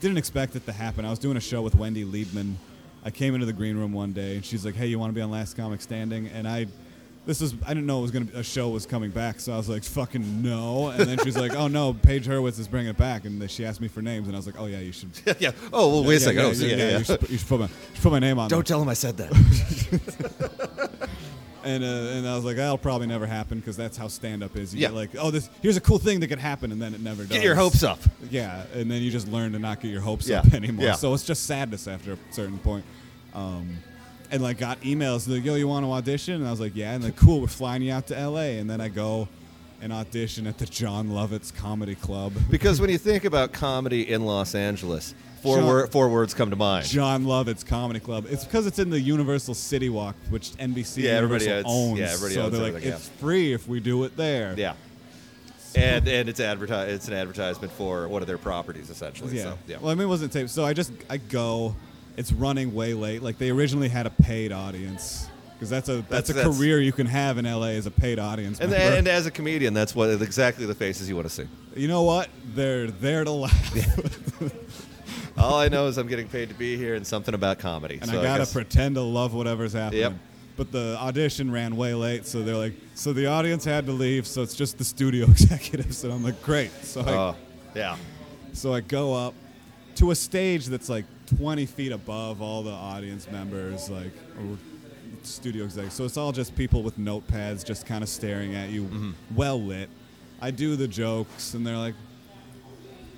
[0.00, 1.04] didn't expect it to happen.
[1.04, 2.54] I was doing a show with Wendy Liebman.
[3.04, 5.14] I came into the green room one day and she's like, "Hey, you want to
[5.14, 6.66] be on Last Comic Standing?" And I,
[7.26, 9.52] this was I didn't know it was gonna be, a show was coming back, so
[9.52, 12.90] I was like, "Fucking no!" And then she's like, "Oh no, Page Hurwitz is bringing
[12.90, 14.78] it back," and then she asked me for names, and I was like, "Oh yeah,
[14.80, 15.10] you should."
[15.40, 15.50] yeah.
[15.72, 16.36] Oh, well, wait a yeah, second.
[16.40, 16.98] yeah, oh, yeah, yeah, yeah.
[16.98, 18.48] You, should put, you should put my, should put my name on.
[18.48, 19.32] Don't tell him I said that.
[21.64, 24.54] And uh, and I was like, that'll probably never happen because that's how stand up
[24.56, 24.72] is.
[24.72, 24.88] You Yeah.
[24.88, 27.24] get like, oh, this here's a cool thing that could happen, and then it never
[27.24, 27.32] does.
[27.32, 27.98] Get your hopes up.
[28.30, 30.84] Yeah, and then you just learn to not get your hopes Yeah, up anymore.
[30.84, 30.92] yeah.
[30.92, 32.84] So it's just sadness after a certain point.
[33.34, 33.78] Um,
[34.30, 36.34] and like got emails like, yo, you want to audition?
[36.34, 36.92] And I was like, yeah.
[36.94, 38.58] And like, cool, we're flying you out to L.A.
[38.58, 39.28] And then I go
[39.82, 42.32] and audition at the Jon Lovitz Comedy Club.
[42.50, 46.48] Because when you think about comedy in Los Angeles, four, John- wor- four words come
[46.50, 46.86] to mind.
[46.86, 48.24] Jon Lovitz Comedy Club.
[48.30, 51.98] It's because it's in the Universal City Walk, which NBC Yeah, everybody owns- owns.
[51.98, 54.54] yeah, everybody so owns they're like, everything, it's free if we do it there.
[54.56, 54.74] Yeah.
[55.74, 59.36] And and it's advertise it's an advertisement for one of their properties essentially.
[59.36, 59.42] Yeah.
[59.42, 59.76] So, yeah.
[59.78, 60.48] Well, I mean, it wasn't taped.
[60.48, 61.74] So I just I go.
[62.16, 63.22] It's running way late.
[63.22, 66.80] Like they originally had a paid audience because that's a That's- that's, a that's- career
[66.80, 68.58] you can have in LA as a paid audience.
[68.60, 68.96] and, member.
[68.96, 71.46] and as a comedian, that's what exactly the faces you want to see.
[71.74, 72.28] you know what?
[72.54, 74.42] They're there to laugh,
[75.38, 77.98] All I know is I'm getting paid to be here and something about comedy.
[78.00, 80.00] and so I gotta guess- pretend to love whatever's happening.
[80.02, 80.12] Yep.
[80.56, 84.26] But the audition ran way late, so they're like, so the audience had to leave,
[84.26, 86.70] so it's just the studio executives, and I'm like, great.
[86.82, 87.36] So I Oh,
[87.74, 87.96] yeah.
[88.54, 89.34] So I go up
[89.96, 91.04] to a stage that's like
[91.38, 94.56] 20 feet above all the audience members, like or
[95.22, 95.94] studio execs.
[95.94, 99.10] So it's all just people with notepads, just kind of staring at you, Mm-hmm.
[99.34, 99.88] well lit.
[100.40, 101.94] I do the jokes, and they're like,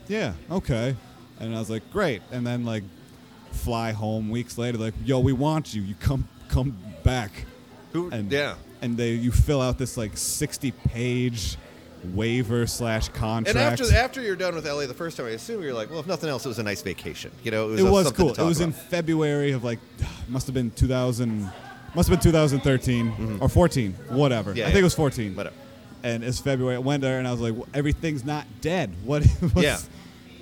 [0.07, 0.95] "Yeah, okay,"
[1.41, 2.85] and I was like, "Great." And then like,
[3.53, 5.83] fly home weeks later, like, "Yo, we want you.
[5.83, 7.33] You come come back."
[7.93, 8.09] Who?
[8.11, 8.55] And yeah.
[8.83, 11.57] and they you fill out this like 60 page
[12.15, 13.49] waiver slash contract.
[13.49, 16.01] And after after you're done with LA the first time, I assume you're like, well,
[16.01, 17.31] if nothing else, it was a nice vacation.
[17.43, 18.33] You know, it was, it was cool.
[18.33, 18.73] It was in.
[18.73, 19.79] February of like,
[20.29, 21.51] must have been 2000,
[21.95, 24.51] must have been 2013 or 14, whatever.
[24.51, 24.59] Mm-hmm.
[24.59, 25.35] Yeah, I think it was 14.
[25.35, 25.57] Whatever.
[26.03, 26.77] And it's February.
[26.77, 28.95] I went there and I was like, "Well, everything's not dead.
[29.05, 29.25] What?
[29.25, 29.79] what's-" Yeah.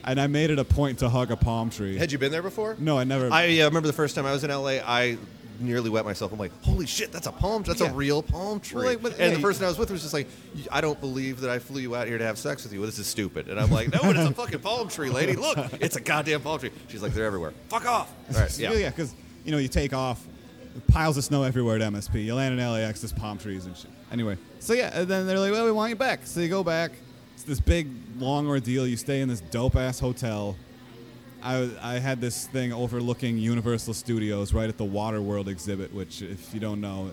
[0.04, 1.96] And I made it a point to hug a palm tree.
[1.96, 2.76] Had you been there before?
[2.78, 3.32] no, I never.
[3.32, 5.18] I uh, remember the first time I was in LA, I
[5.60, 6.32] nearly wet myself.
[6.32, 7.62] I'm like, holy shit, that's a palm.
[7.62, 7.90] That's Yeah.
[7.90, 8.76] a real palm tree.
[8.76, 10.26] Well, like, but, and the person I was with was just like,
[10.70, 12.84] I don't believe that I flew you out here to have sex with you.
[12.86, 13.48] This is stupid.
[13.48, 15.34] And I'm like, no, it is a fucking palm tree, lady.
[15.34, 16.70] Look, it's a goddamn palm tree.
[16.88, 17.52] She's like, they're everywhere.
[17.68, 18.12] Fuck off.
[18.34, 18.78] All right, yeah, yeah.
[18.78, 20.26] yeah, because you know you take off,
[20.88, 22.24] piles of snow everywhere at MSP.
[22.24, 23.90] You land in LAX, there's palm trees and shit.
[24.12, 26.62] Anyway, so yeah, and then they're like, "Well, we want you back." So you go
[26.62, 26.92] back.
[27.34, 27.88] It's this big,
[28.18, 28.86] long ordeal.
[28.86, 30.56] You stay in this dope ass hotel.
[31.46, 36.52] I, I had this thing overlooking Universal Studios right at the Waterworld exhibit, which, if
[36.52, 37.10] you don't know,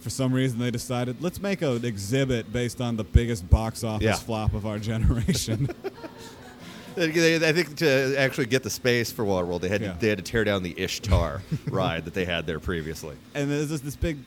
[0.00, 4.04] for some reason they decided let's make an exhibit based on the biggest box office
[4.04, 4.14] Yeah.
[4.14, 5.68] flop of our generation.
[6.98, 9.92] I think to actually get the space for Waterworld, they had Yeah.
[9.92, 13.16] to, they had to tear down the Ishtar ride that they had there previously.
[13.34, 14.18] and there's just this big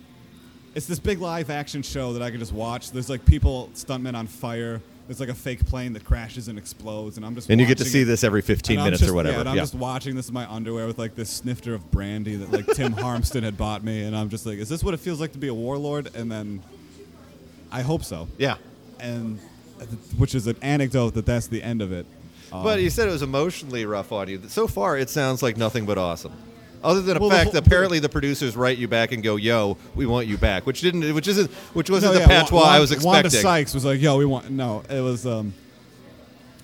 [0.76, 2.92] it's this big live action show that I can just watch.
[2.92, 4.82] There's like people stuntmen on fire.
[5.10, 7.80] There's like a fake plane that crashes and explodes, and I'm just And you get
[7.80, 8.06] to see it.
[8.06, 9.34] this every 15 And minutes just- or whatever.
[9.38, 9.64] Yeah, and I'm Yeah.
[9.64, 12.94] just watching this in my underwear with like this snifter of brandy that like Tim
[12.96, 15.40] Harmston had bought me, and I'm just like, is this what it feels like to
[15.40, 16.12] be a warlord?
[16.14, 16.62] And then
[17.72, 18.28] I hope so.
[18.38, 18.58] yeah.
[19.00, 19.40] And
[20.16, 22.06] which is an anecdote that that's the end of it.
[22.54, 24.40] Um, But you said it was emotionally rough on you.
[24.48, 26.34] So far, it sounds like nothing but awesome.
[26.84, 29.22] Other than the Well, the fact whole- that apparently the producers write you back and
[29.22, 32.42] go, "Yo, we want you back," which didn't, which isn't, which wasn't No, the yeah,
[32.44, 33.14] patois Wa- I was expecting.
[33.24, 33.30] Wanda.
[33.30, 35.26] Sykes was like, "Yo, we want." No, it was.
[35.26, 35.54] Um,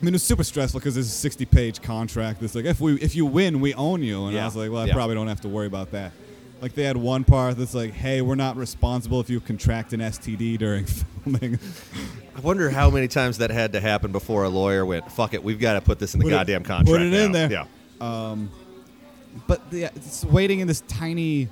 [0.02, 2.42] I mean, it was super stressful because it's a 60-page contract.
[2.44, 4.72] It's like if we if you win, we own you, and Yeah, I was like,
[4.72, 4.94] well, I yeah.
[4.94, 6.12] probably don't have to worry about that.
[6.62, 10.00] Like they had one part that's like, hey, we're not responsible if you contract an
[10.02, 10.86] STD during
[11.24, 11.60] filming.
[12.36, 15.44] I wonder how many times that had to happen before a lawyer went, "Fuck it,
[15.44, 17.52] we've got to put this in the Put it- goddamn contract." put it in there.
[17.52, 17.66] Yeah.
[19.48, 21.50] But yeah, it's waiting in this tiny,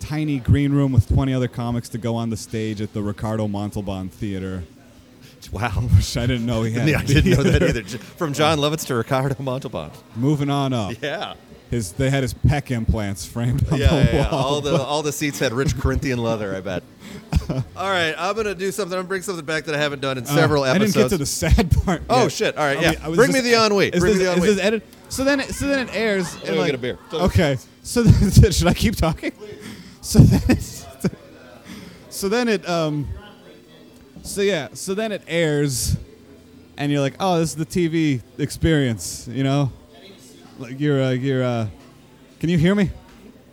[0.00, 3.48] tiny green room with 20 other comics to go on the stage at the Ricardo
[3.48, 4.64] Montalban Theater,
[5.52, 5.70] Wow.
[5.96, 6.88] which I didn't know he had.
[6.88, 7.82] Yeah, I didn't know that either.
[7.98, 9.90] From Jon Lovitz to Ricardo Montalban.
[10.16, 10.94] Moving on up.
[11.02, 11.34] Yeah.
[11.70, 14.28] His they had his peck implants framed on Yeah, the yeah, yeah.
[14.28, 16.54] All the all the seats had rich Corinthian leather.
[16.54, 16.82] I bet.
[17.50, 18.92] all right, I'm gonna do something.
[18.96, 20.92] I'm gonna bring something back that I haven't done in Uh, several I episodes.
[20.94, 22.02] didn't get to the sad part.
[22.08, 22.56] Oh, shit.
[22.56, 22.90] All right, I yeah.
[22.90, 23.88] mean, I was Bring me the ennui.
[23.88, 24.82] Is Bring this, me the is this edit?
[25.14, 26.34] So then, it, so then it airs.
[26.34, 26.98] me and get like, a beer.
[27.12, 27.56] Okay.
[27.84, 29.30] So then, should I keep talking?
[30.00, 30.58] So then,
[32.10, 33.06] so then it um.
[34.24, 34.70] So yeah.
[34.72, 35.96] So then it airs,
[36.76, 39.28] and you're like, oh, this is the TV experience.
[39.28, 39.72] You know,
[40.58, 41.68] like you're uh, you're uh,
[42.40, 42.90] can you hear me?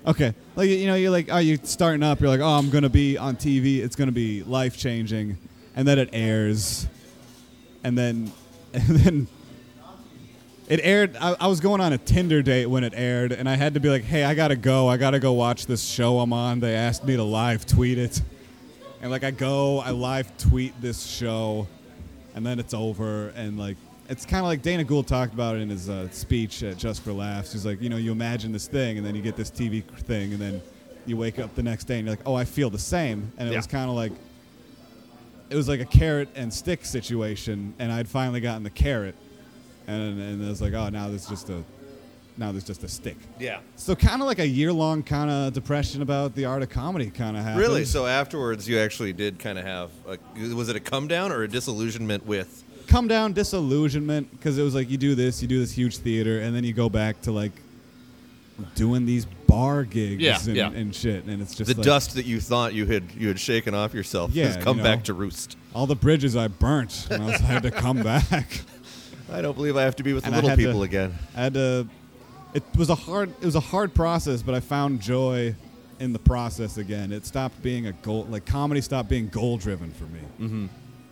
[0.07, 0.33] Okay.
[0.55, 2.21] Like you know, you're like, oh, you're starting up.
[2.21, 3.83] You're like, oh, I'm gonna be on TV.
[3.83, 5.37] It's gonna be life changing,
[5.75, 6.87] and then it airs,
[7.83, 8.31] and then,
[8.73, 9.27] and then,
[10.71, 11.15] it aired.
[11.19, 13.79] I, I was going on a Tinder date when it aired, and I had to
[13.79, 14.87] be like, hey, I gotta go.
[14.87, 16.59] I gotta go watch this show I'm on.
[16.59, 18.21] They asked me to live tweet it,
[19.01, 21.67] and like I go, I live tweet this show,
[22.35, 23.77] and then it's over, and like.
[24.09, 27.01] It's kind of like Dana Gould talked about it in his uh, speech at Just
[27.01, 27.53] for Laughs.
[27.53, 30.33] He's like, you know, you imagine this thing, and then you get this TV thing,
[30.33, 30.61] and then
[31.05, 33.31] you wake up the next day, and you're like, oh, I feel the same.
[33.37, 33.57] And it Yeah.
[33.59, 34.11] was kind of like,
[35.49, 39.15] it was like a carrot and stick situation, and I'd finally gotten the carrot,
[39.87, 41.63] and and it was like, oh, now there's just a,
[42.37, 43.17] now there's just a stick.
[43.39, 43.59] Yeah.
[43.75, 47.09] So kind of like a year long kind of depression about the art of comedy
[47.09, 47.61] kind of happened.
[47.61, 47.85] Really?
[47.85, 51.43] So afterwards, you actually did kind of have a, was it a come down or
[51.43, 52.63] a disillusionment with?
[52.87, 56.41] come down disillusionment because it was like you do this, you do this huge theater,
[56.41, 57.53] and then you go back to like
[58.75, 60.69] doing these bar gigs Yeah, and, yeah.
[60.71, 63.39] and shit, and it's just the like, dust that you thought you had you had
[63.39, 64.89] shaken off yourself Yeah, has come you know.
[64.89, 65.57] back to roost.
[65.73, 68.61] all the bridges I burnt, and I was, I had to come back.
[69.31, 70.83] I don't believe I have to be with the And I little had to- people
[70.83, 71.13] again.
[71.35, 71.87] I had to.
[72.53, 73.29] It was a hard.
[73.41, 75.55] It was a hard process, but I found joy
[75.99, 77.11] in the process again.
[77.11, 78.25] It stopped being a goal.
[78.29, 80.19] Like comedy stopped being goal driven for me.
[80.39, 80.65] Mm-hmm.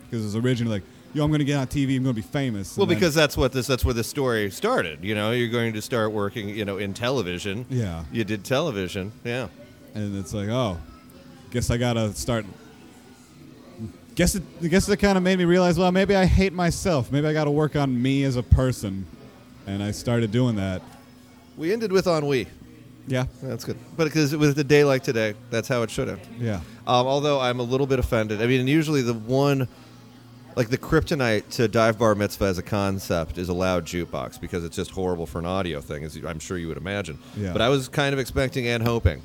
[0.03, 1.95] Because it was originally like, yo, I'm gonna get on TV.
[1.95, 2.75] I'm gonna be famous.
[2.75, 5.03] Well, then- because that's what this that's where the story started.
[5.03, 7.65] You know, you're going to start working, you know, in television.
[7.69, 8.03] Yeah.
[8.11, 9.11] You did television.
[9.23, 9.47] Yeah.
[9.95, 10.77] and it's like, oh,
[11.51, 12.45] guess I gotta start.
[14.19, 14.43] Guess it.
[14.61, 17.09] I guess it kind of made me realize, well, maybe I hate myself.
[17.09, 19.05] Maybe I got to work on me as a person,
[19.65, 20.81] and I started doing that.
[21.55, 22.45] We ended with ennui.
[23.07, 23.77] Yeah, That's good.
[23.95, 26.19] But because with a day like today, that's how it should end.
[26.37, 26.57] yeah.
[26.85, 28.41] Um, although I'm a little bit offended.
[28.41, 29.69] I mean, usually the one,
[30.57, 34.65] like the kryptonite to dive bar mitzvah as a concept is a loud jukebox because
[34.65, 37.19] it's just horrible for an audio thing, as you- I'm sure you would imagine.
[37.37, 37.53] Yeah.
[37.53, 39.21] But I was kind of expecting and hoping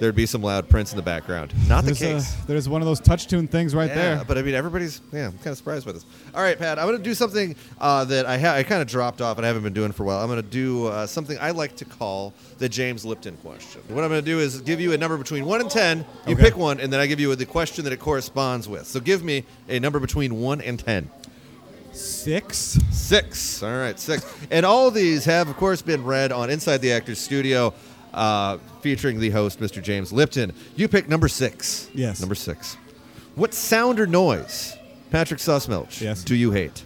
[0.00, 1.52] there'd be some loud Prince in the background.
[1.68, 2.34] Not the There's, a, case.
[2.46, 4.24] there's one of those touch tune things right yeah, there.
[4.26, 5.26] but I mean, everybody's yeah.
[5.26, 6.04] I'm kind of surprised by this.
[6.34, 8.88] All right, Pat, I'm going to do something uh, that I ha- I kind of
[8.88, 10.18] dropped off and I haven't been doing for a while.
[10.20, 13.80] I'm going to do uh, something I like to call the James Lipton question.
[13.88, 16.04] What I'm going to do is give you a number between one and ten.
[16.26, 16.42] You Okay.
[16.44, 18.86] pick one, and then I give you the question that it corresponds with.
[18.86, 21.10] So give me a number between one and ten.
[21.92, 22.78] Six.
[22.92, 23.62] Six.
[23.62, 24.24] All right, six.
[24.50, 27.74] and all these have, of course, been read on Inside the Actors Studio,
[28.14, 29.82] uh, featuring the host, Mr.
[29.82, 30.52] James Lipton.
[30.76, 31.88] You pick number six.
[31.94, 32.20] Yes.
[32.20, 32.76] Number six.
[33.34, 34.76] What sound or noise,
[35.10, 36.24] Patrick Sussmilch, Yes.
[36.24, 36.84] do you hate?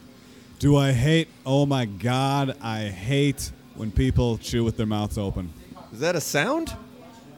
[0.59, 1.29] Do I hate?
[1.47, 5.53] Oh my God, I hate when people chew with their mouths open.
[5.93, 6.75] Is that a sound?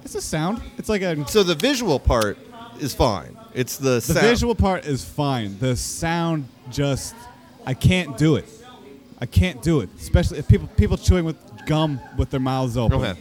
[0.05, 0.61] It's a sound.
[0.77, 1.27] It's like a.
[1.29, 2.37] So the visual part
[2.81, 3.37] is fine.
[3.55, 4.21] It's the, The sound.
[4.27, 5.59] visual part is fine.
[5.59, 7.15] The sound just.
[7.65, 8.47] I can't do it.
[9.21, 9.89] I can't do it.
[9.99, 13.01] Especially if people people chewing with gum with their mouths open.
[13.01, 13.19] Okay.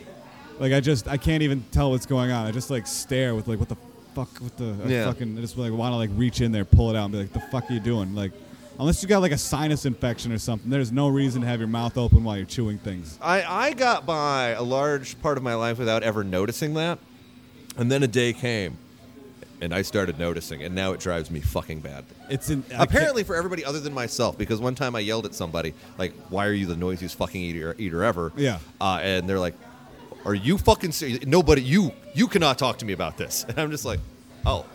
[0.60, 2.46] Like I just I can't even tell what's going on.
[2.46, 3.78] I just like stare with like what the
[4.16, 5.06] fuck with the I Yeah.
[5.06, 7.20] fucking I just like want to like reach in there, pull it out, and be
[7.20, 8.14] like, the fuck are you doing?
[8.16, 8.32] Like,
[8.80, 11.68] unless you got like a sinus infection or something, there's no reason to have your
[11.68, 13.18] mouth open while you're chewing things.
[13.22, 17.00] I, I got by a large part of my life without ever noticing that.
[17.76, 18.78] And then a day came,
[19.60, 22.04] and I started noticing, and now it drives me fucking bad.
[22.30, 25.26] It's in I can't- Apparently for everybody other than myself, because one time I yelled
[25.26, 28.60] at somebody, like, "Why are you the noisiest fucking eater, eater ever?" Yeah.
[28.80, 29.56] uh, and they're like,
[30.26, 31.26] "Are you fucking serious?
[31.26, 34.00] Nobody, you you cannot talk to me about this." And I'm just like,
[34.46, 34.66] "Oh."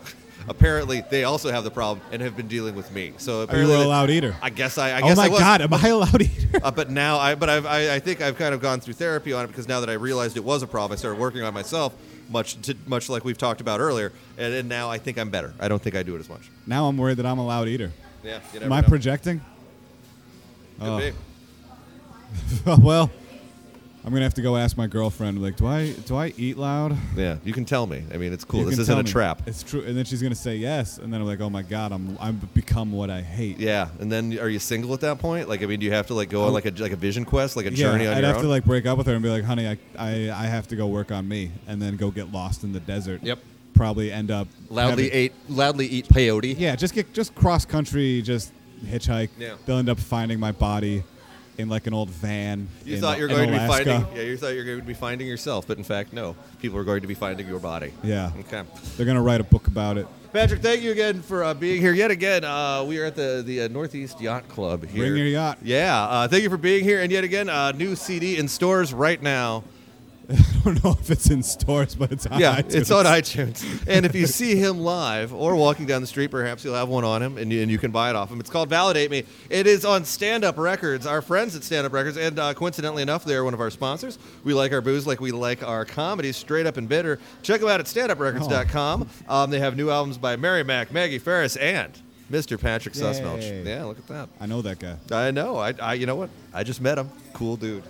[0.47, 3.13] Apparently, they also have the problem and have been dealing with me.
[3.17, 4.35] So Are you a loud eater?
[4.41, 4.91] I guess I.
[4.91, 5.39] I oh guess my I was.
[5.39, 6.59] god, am I a loud eater?
[6.63, 9.31] Uh, but now I, but I've, I, I think I've kind of gone through therapy
[9.33, 11.53] on it because now that I realized it was a problem, I started working on
[11.53, 11.93] myself,
[12.29, 15.53] much to, much like we've talked about earlier, and, and now I think I'm better.
[15.59, 16.49] I don't think I do it as much.
[16.65, 17.91] now I'm worried that I'm a loud eater.
[18.23, 18.87] Yeah, you Am I know.
[18.87, 19.41] projecting?
[20.79, 20.97] Could Oh.
[20.97, 22.81] be.
[22.81, 23.11] well,
[24.09, 25.39] I'm gonna have to go ask my girlfriend.
[25.39, 26.97] Like, do I do I eat loud?
[27.15, 28.03] Yeah, you can tell me.
[28.11, 28.61] I mean, it's cool.
[28.61, 29.11] You This can isn't tell a me.
[29.11, 29.43] trap.
[29.45, 31.91] It's true, and then she's gonna say yes, and then I'm like, oh my god,
[31.91, 33.59] I'm I'm become what I hate.
[33.59, 35.47] Yeah, and then are you single at that point?
[35.47, 36.53] Like, I mean, do you have to like go on Oh.
[36.53, 38.41] like a like a vision quest, like a Yeah, journey on I'd your have own?
[38.45, 40.75] to like break up with her and be like, honey, I, I I have to
[40.75, 43.21] go work on me, and then go get lost in the desert.
[43.21, 43.37] Yep.
[43.75, 46.55] Probably end up loudly having- eat, loudly eat peyote.
[46.57, 48.53] Yeah, just get just cross country, just
[48.83, 49.29] hitchhike.
[49.37, 49.53] Yeah.
[49.67, 51.03] They'll end up finding my body
[51.59, 52.69] in like an old van.
[52.85, 53.83] You in, thought you were going Alaska.
[53.83, 54.17] to be finding.
[54.17, 56.35] Yeah, you thought you were going to be finding yourself, but in fact, no.
[56.61, 57.93] People are going to be finding your body.
[58.01, 58.31] Yeah.
[58.39, 58.63] Okay.
[58.95, 60.07] They're gonna write a book about it.
[60.31, 62.43] Patrick, thank you again for uh, being here yet again.
[62.43, 65.03] Uh, we are at the the uh, Northeast Yacht Club here.
[65.03, 65.57] Bring your yacht.
[65.61, 68.93] Yeah, uh, thank you for being here, and yet again, uh, new CD in stores
[68.93, 69.63] right now.
[70.31, 72.75] I don't know if it's in stores, but it's on yeah, iTunes.
[72.75, 73.83] it's on iTunes.
[73.87, 77.03] And if you see him live or walking down the street, perhaps you'll have one
[77.03, 78.39] on him, and you, and you can buy it off him.
[78.39, 79.23] It's called Validate Me.
[79.49, 83.01] It is on Stand Up Records, our friends at Stand Up Records, and uh, coincidentally
[83.01, 84.19] enough, they're one of our sponsors.
[84.43, 87.17] We like our booze like we like our comedy, straight up and bitter.
[87.41, 89.09] Check them out at standuprecords.com.
[89.27, 91.91] Um, they have new albums by Mary Mack, Maggie Faris, and
[92.31, 92.61] Mr.
[92.61, 93.01] Patrick Yay.
[93.01, 93.65] Sussmilch.
[93.65, 94.29] Yeah, look at that.
[94.39, 94.97] I know that guy.
[95.11, 95.57] I know.
[95.57, 96.29] I, I, you know what?
[96.53, 97.09] I just met him.
[97.33, 97.83] Cool dude.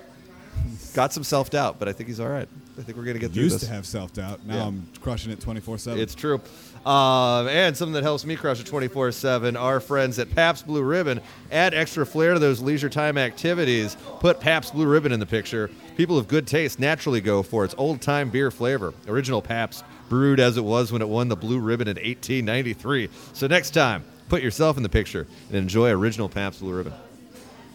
[0.93, 2.47] Got some self doubt, but I think he's all right.
[2.77, 3.69] I think we're gonna get through this Used this.
[3.69, 4.45] to have self doubt.
[4.45, 4.67] Now Yeah.
[4.67, 5.99] I'm crushing it 24 seven.
[5.99, 6.41] It's true.
[6.85, 10.81] Um, and something that helps me crush it 24 7, our friends at Pabst Blue
[10.81, 11.19] Ribbon
[11.51, 13.97] add extra flair to those leisure time activities.
[14.21, 15.69] Put Pabst Blue Ribbon in the picture.
[15.97, 18.93] People of good taste naturally go for its old time beer flavor.
[19.09, 23.09] Original Pabst, brewed as it was when it won the Blue Ribbon in 1893.
[23.33, 26.93] So next time, put yourself in the picture and enjoy original Pabst Blue Ribbon.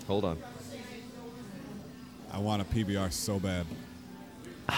[0.07, 0.39] Hold on.
[2.35, 3.65] I want a PBR so bad.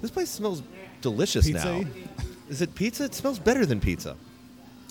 [0.00, 0.62] This place smells
[1.02, 1.80] delicious Pizza-y?
[1.80, 2.22] now.
[2.48, 3.04] Is it pizza?
[3.04, 4.16] It smells better than pizza.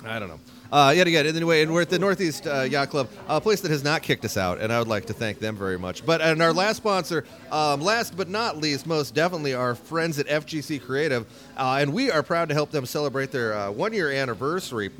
[0.05, 0.39] I don't know.
[0.71, 3.71] Uh, yet again, anyway, and we're at the Northeast uh, Yacht Club, a place that
[3.71, 6.05] has not kicked us out, and I would like to thank them very much.
[6.05, 10.27] But and our last sponsor, um, last but not least, most definitely our friends at
[10.27, 11.25] FGC Creative,
[11.57, 14.91] uh, and we are proud to help them celebrate their uh, one-year anniversary.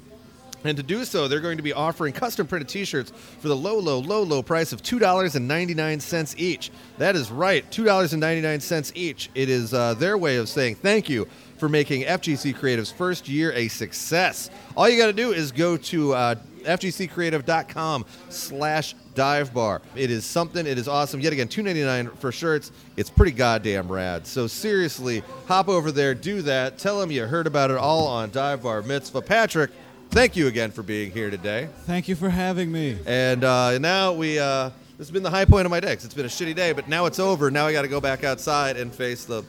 [0.64, 3.56] And to do so, they're going to be offering custom printed t shirts for the
[3.56, 6.72] low, low, low, low price of $2.99 each.
[6.98, 9.30] That is right, $2.99 each.
[9.36, 13.52] It is uh, their way of saying thank you for making FGC Creative's first year
[13.54, 14.50] a success.
[14.76, 19.82] All you got to do is go to uh, fgccreative.com slash dive bar.
[19.96, 20.66] It is something.
[20.66, 21.20] It is awesome.
[21.20, 22.72] Yet again, $2.99 for shirts.
[22.96, 24.26] It's pretty goddamn rad.
[24.26, 26.78] So seriously, hop over there, do that.
[26.78, 29.22] Tell them you heard about it all on Dive Bar Mitzvah.
[29.22, 29.72] Patrick,
[30.10, 31.70] thank you again for being here today.
[31.86, 32.98] Thank you for having me.
[33.06, 34.40] And uh, now we.
[34.40, 36.74] Uh, this has been the high point of my day it's been a shitty day,
[36.74, 37.50] but now it's over.
[37.50, 39.44] Now I got to go back outside and face the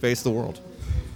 [0.00, 0.60] face the world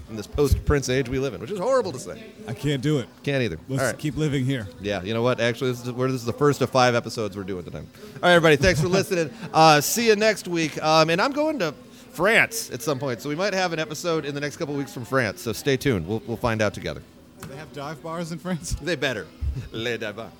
[0.08, 2.22] in this post Prince age we live in, which is horrible to say.
[2.48, 3.08] I can't do it.
[3.22, 3.58] Can't either.
[3.68, 3.98] Let's All right.
[3.98, 4.66] keep living here.
[4.80, 5.40] Yeah, you know what?
[5.40, 7.84] Actually, this is, this is the first of five episodes we're doing tonight.
[8.16, 9.30] All right, everybody, thanks for listening.
[9.52, 10.82] Uh, see you next week.
[10.82, 11.74] Um, and I'm going to
[12.12, 13.20] France at some point.
[13.20, 15.42] So we might have an episode in the next couple weeks from France.
[15.42, 16.06] So stay tuned.
[16.08, 17.02] We'll, we'll find out together.
[17.40, 18.72] Do they have dive bars in France?
[18.82, 19.26] They better.
[19.72, 20.30] Le débat.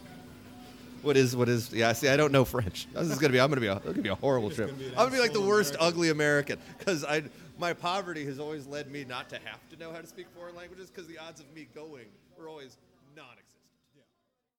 [1.02, 1.72] What is what is?
[1.72, 2.86] Yeah, see, I don't know French.
[2.92, 3.40] This is gonna be.
[3.40, 3.68] I'm gonna be.
[3.68, 4.70] A, it's gonna be a horrible trip.
[4.70, 5.88] gonna I'm gonna be like the worst American.
[5.94, 7.22] ugly American because I
[7.58, 10.54] my poverty has always led me not to have to know how to speak foreign
[10.54, 12.06] languages because the odds of me going
[12.38, 12.76] were always.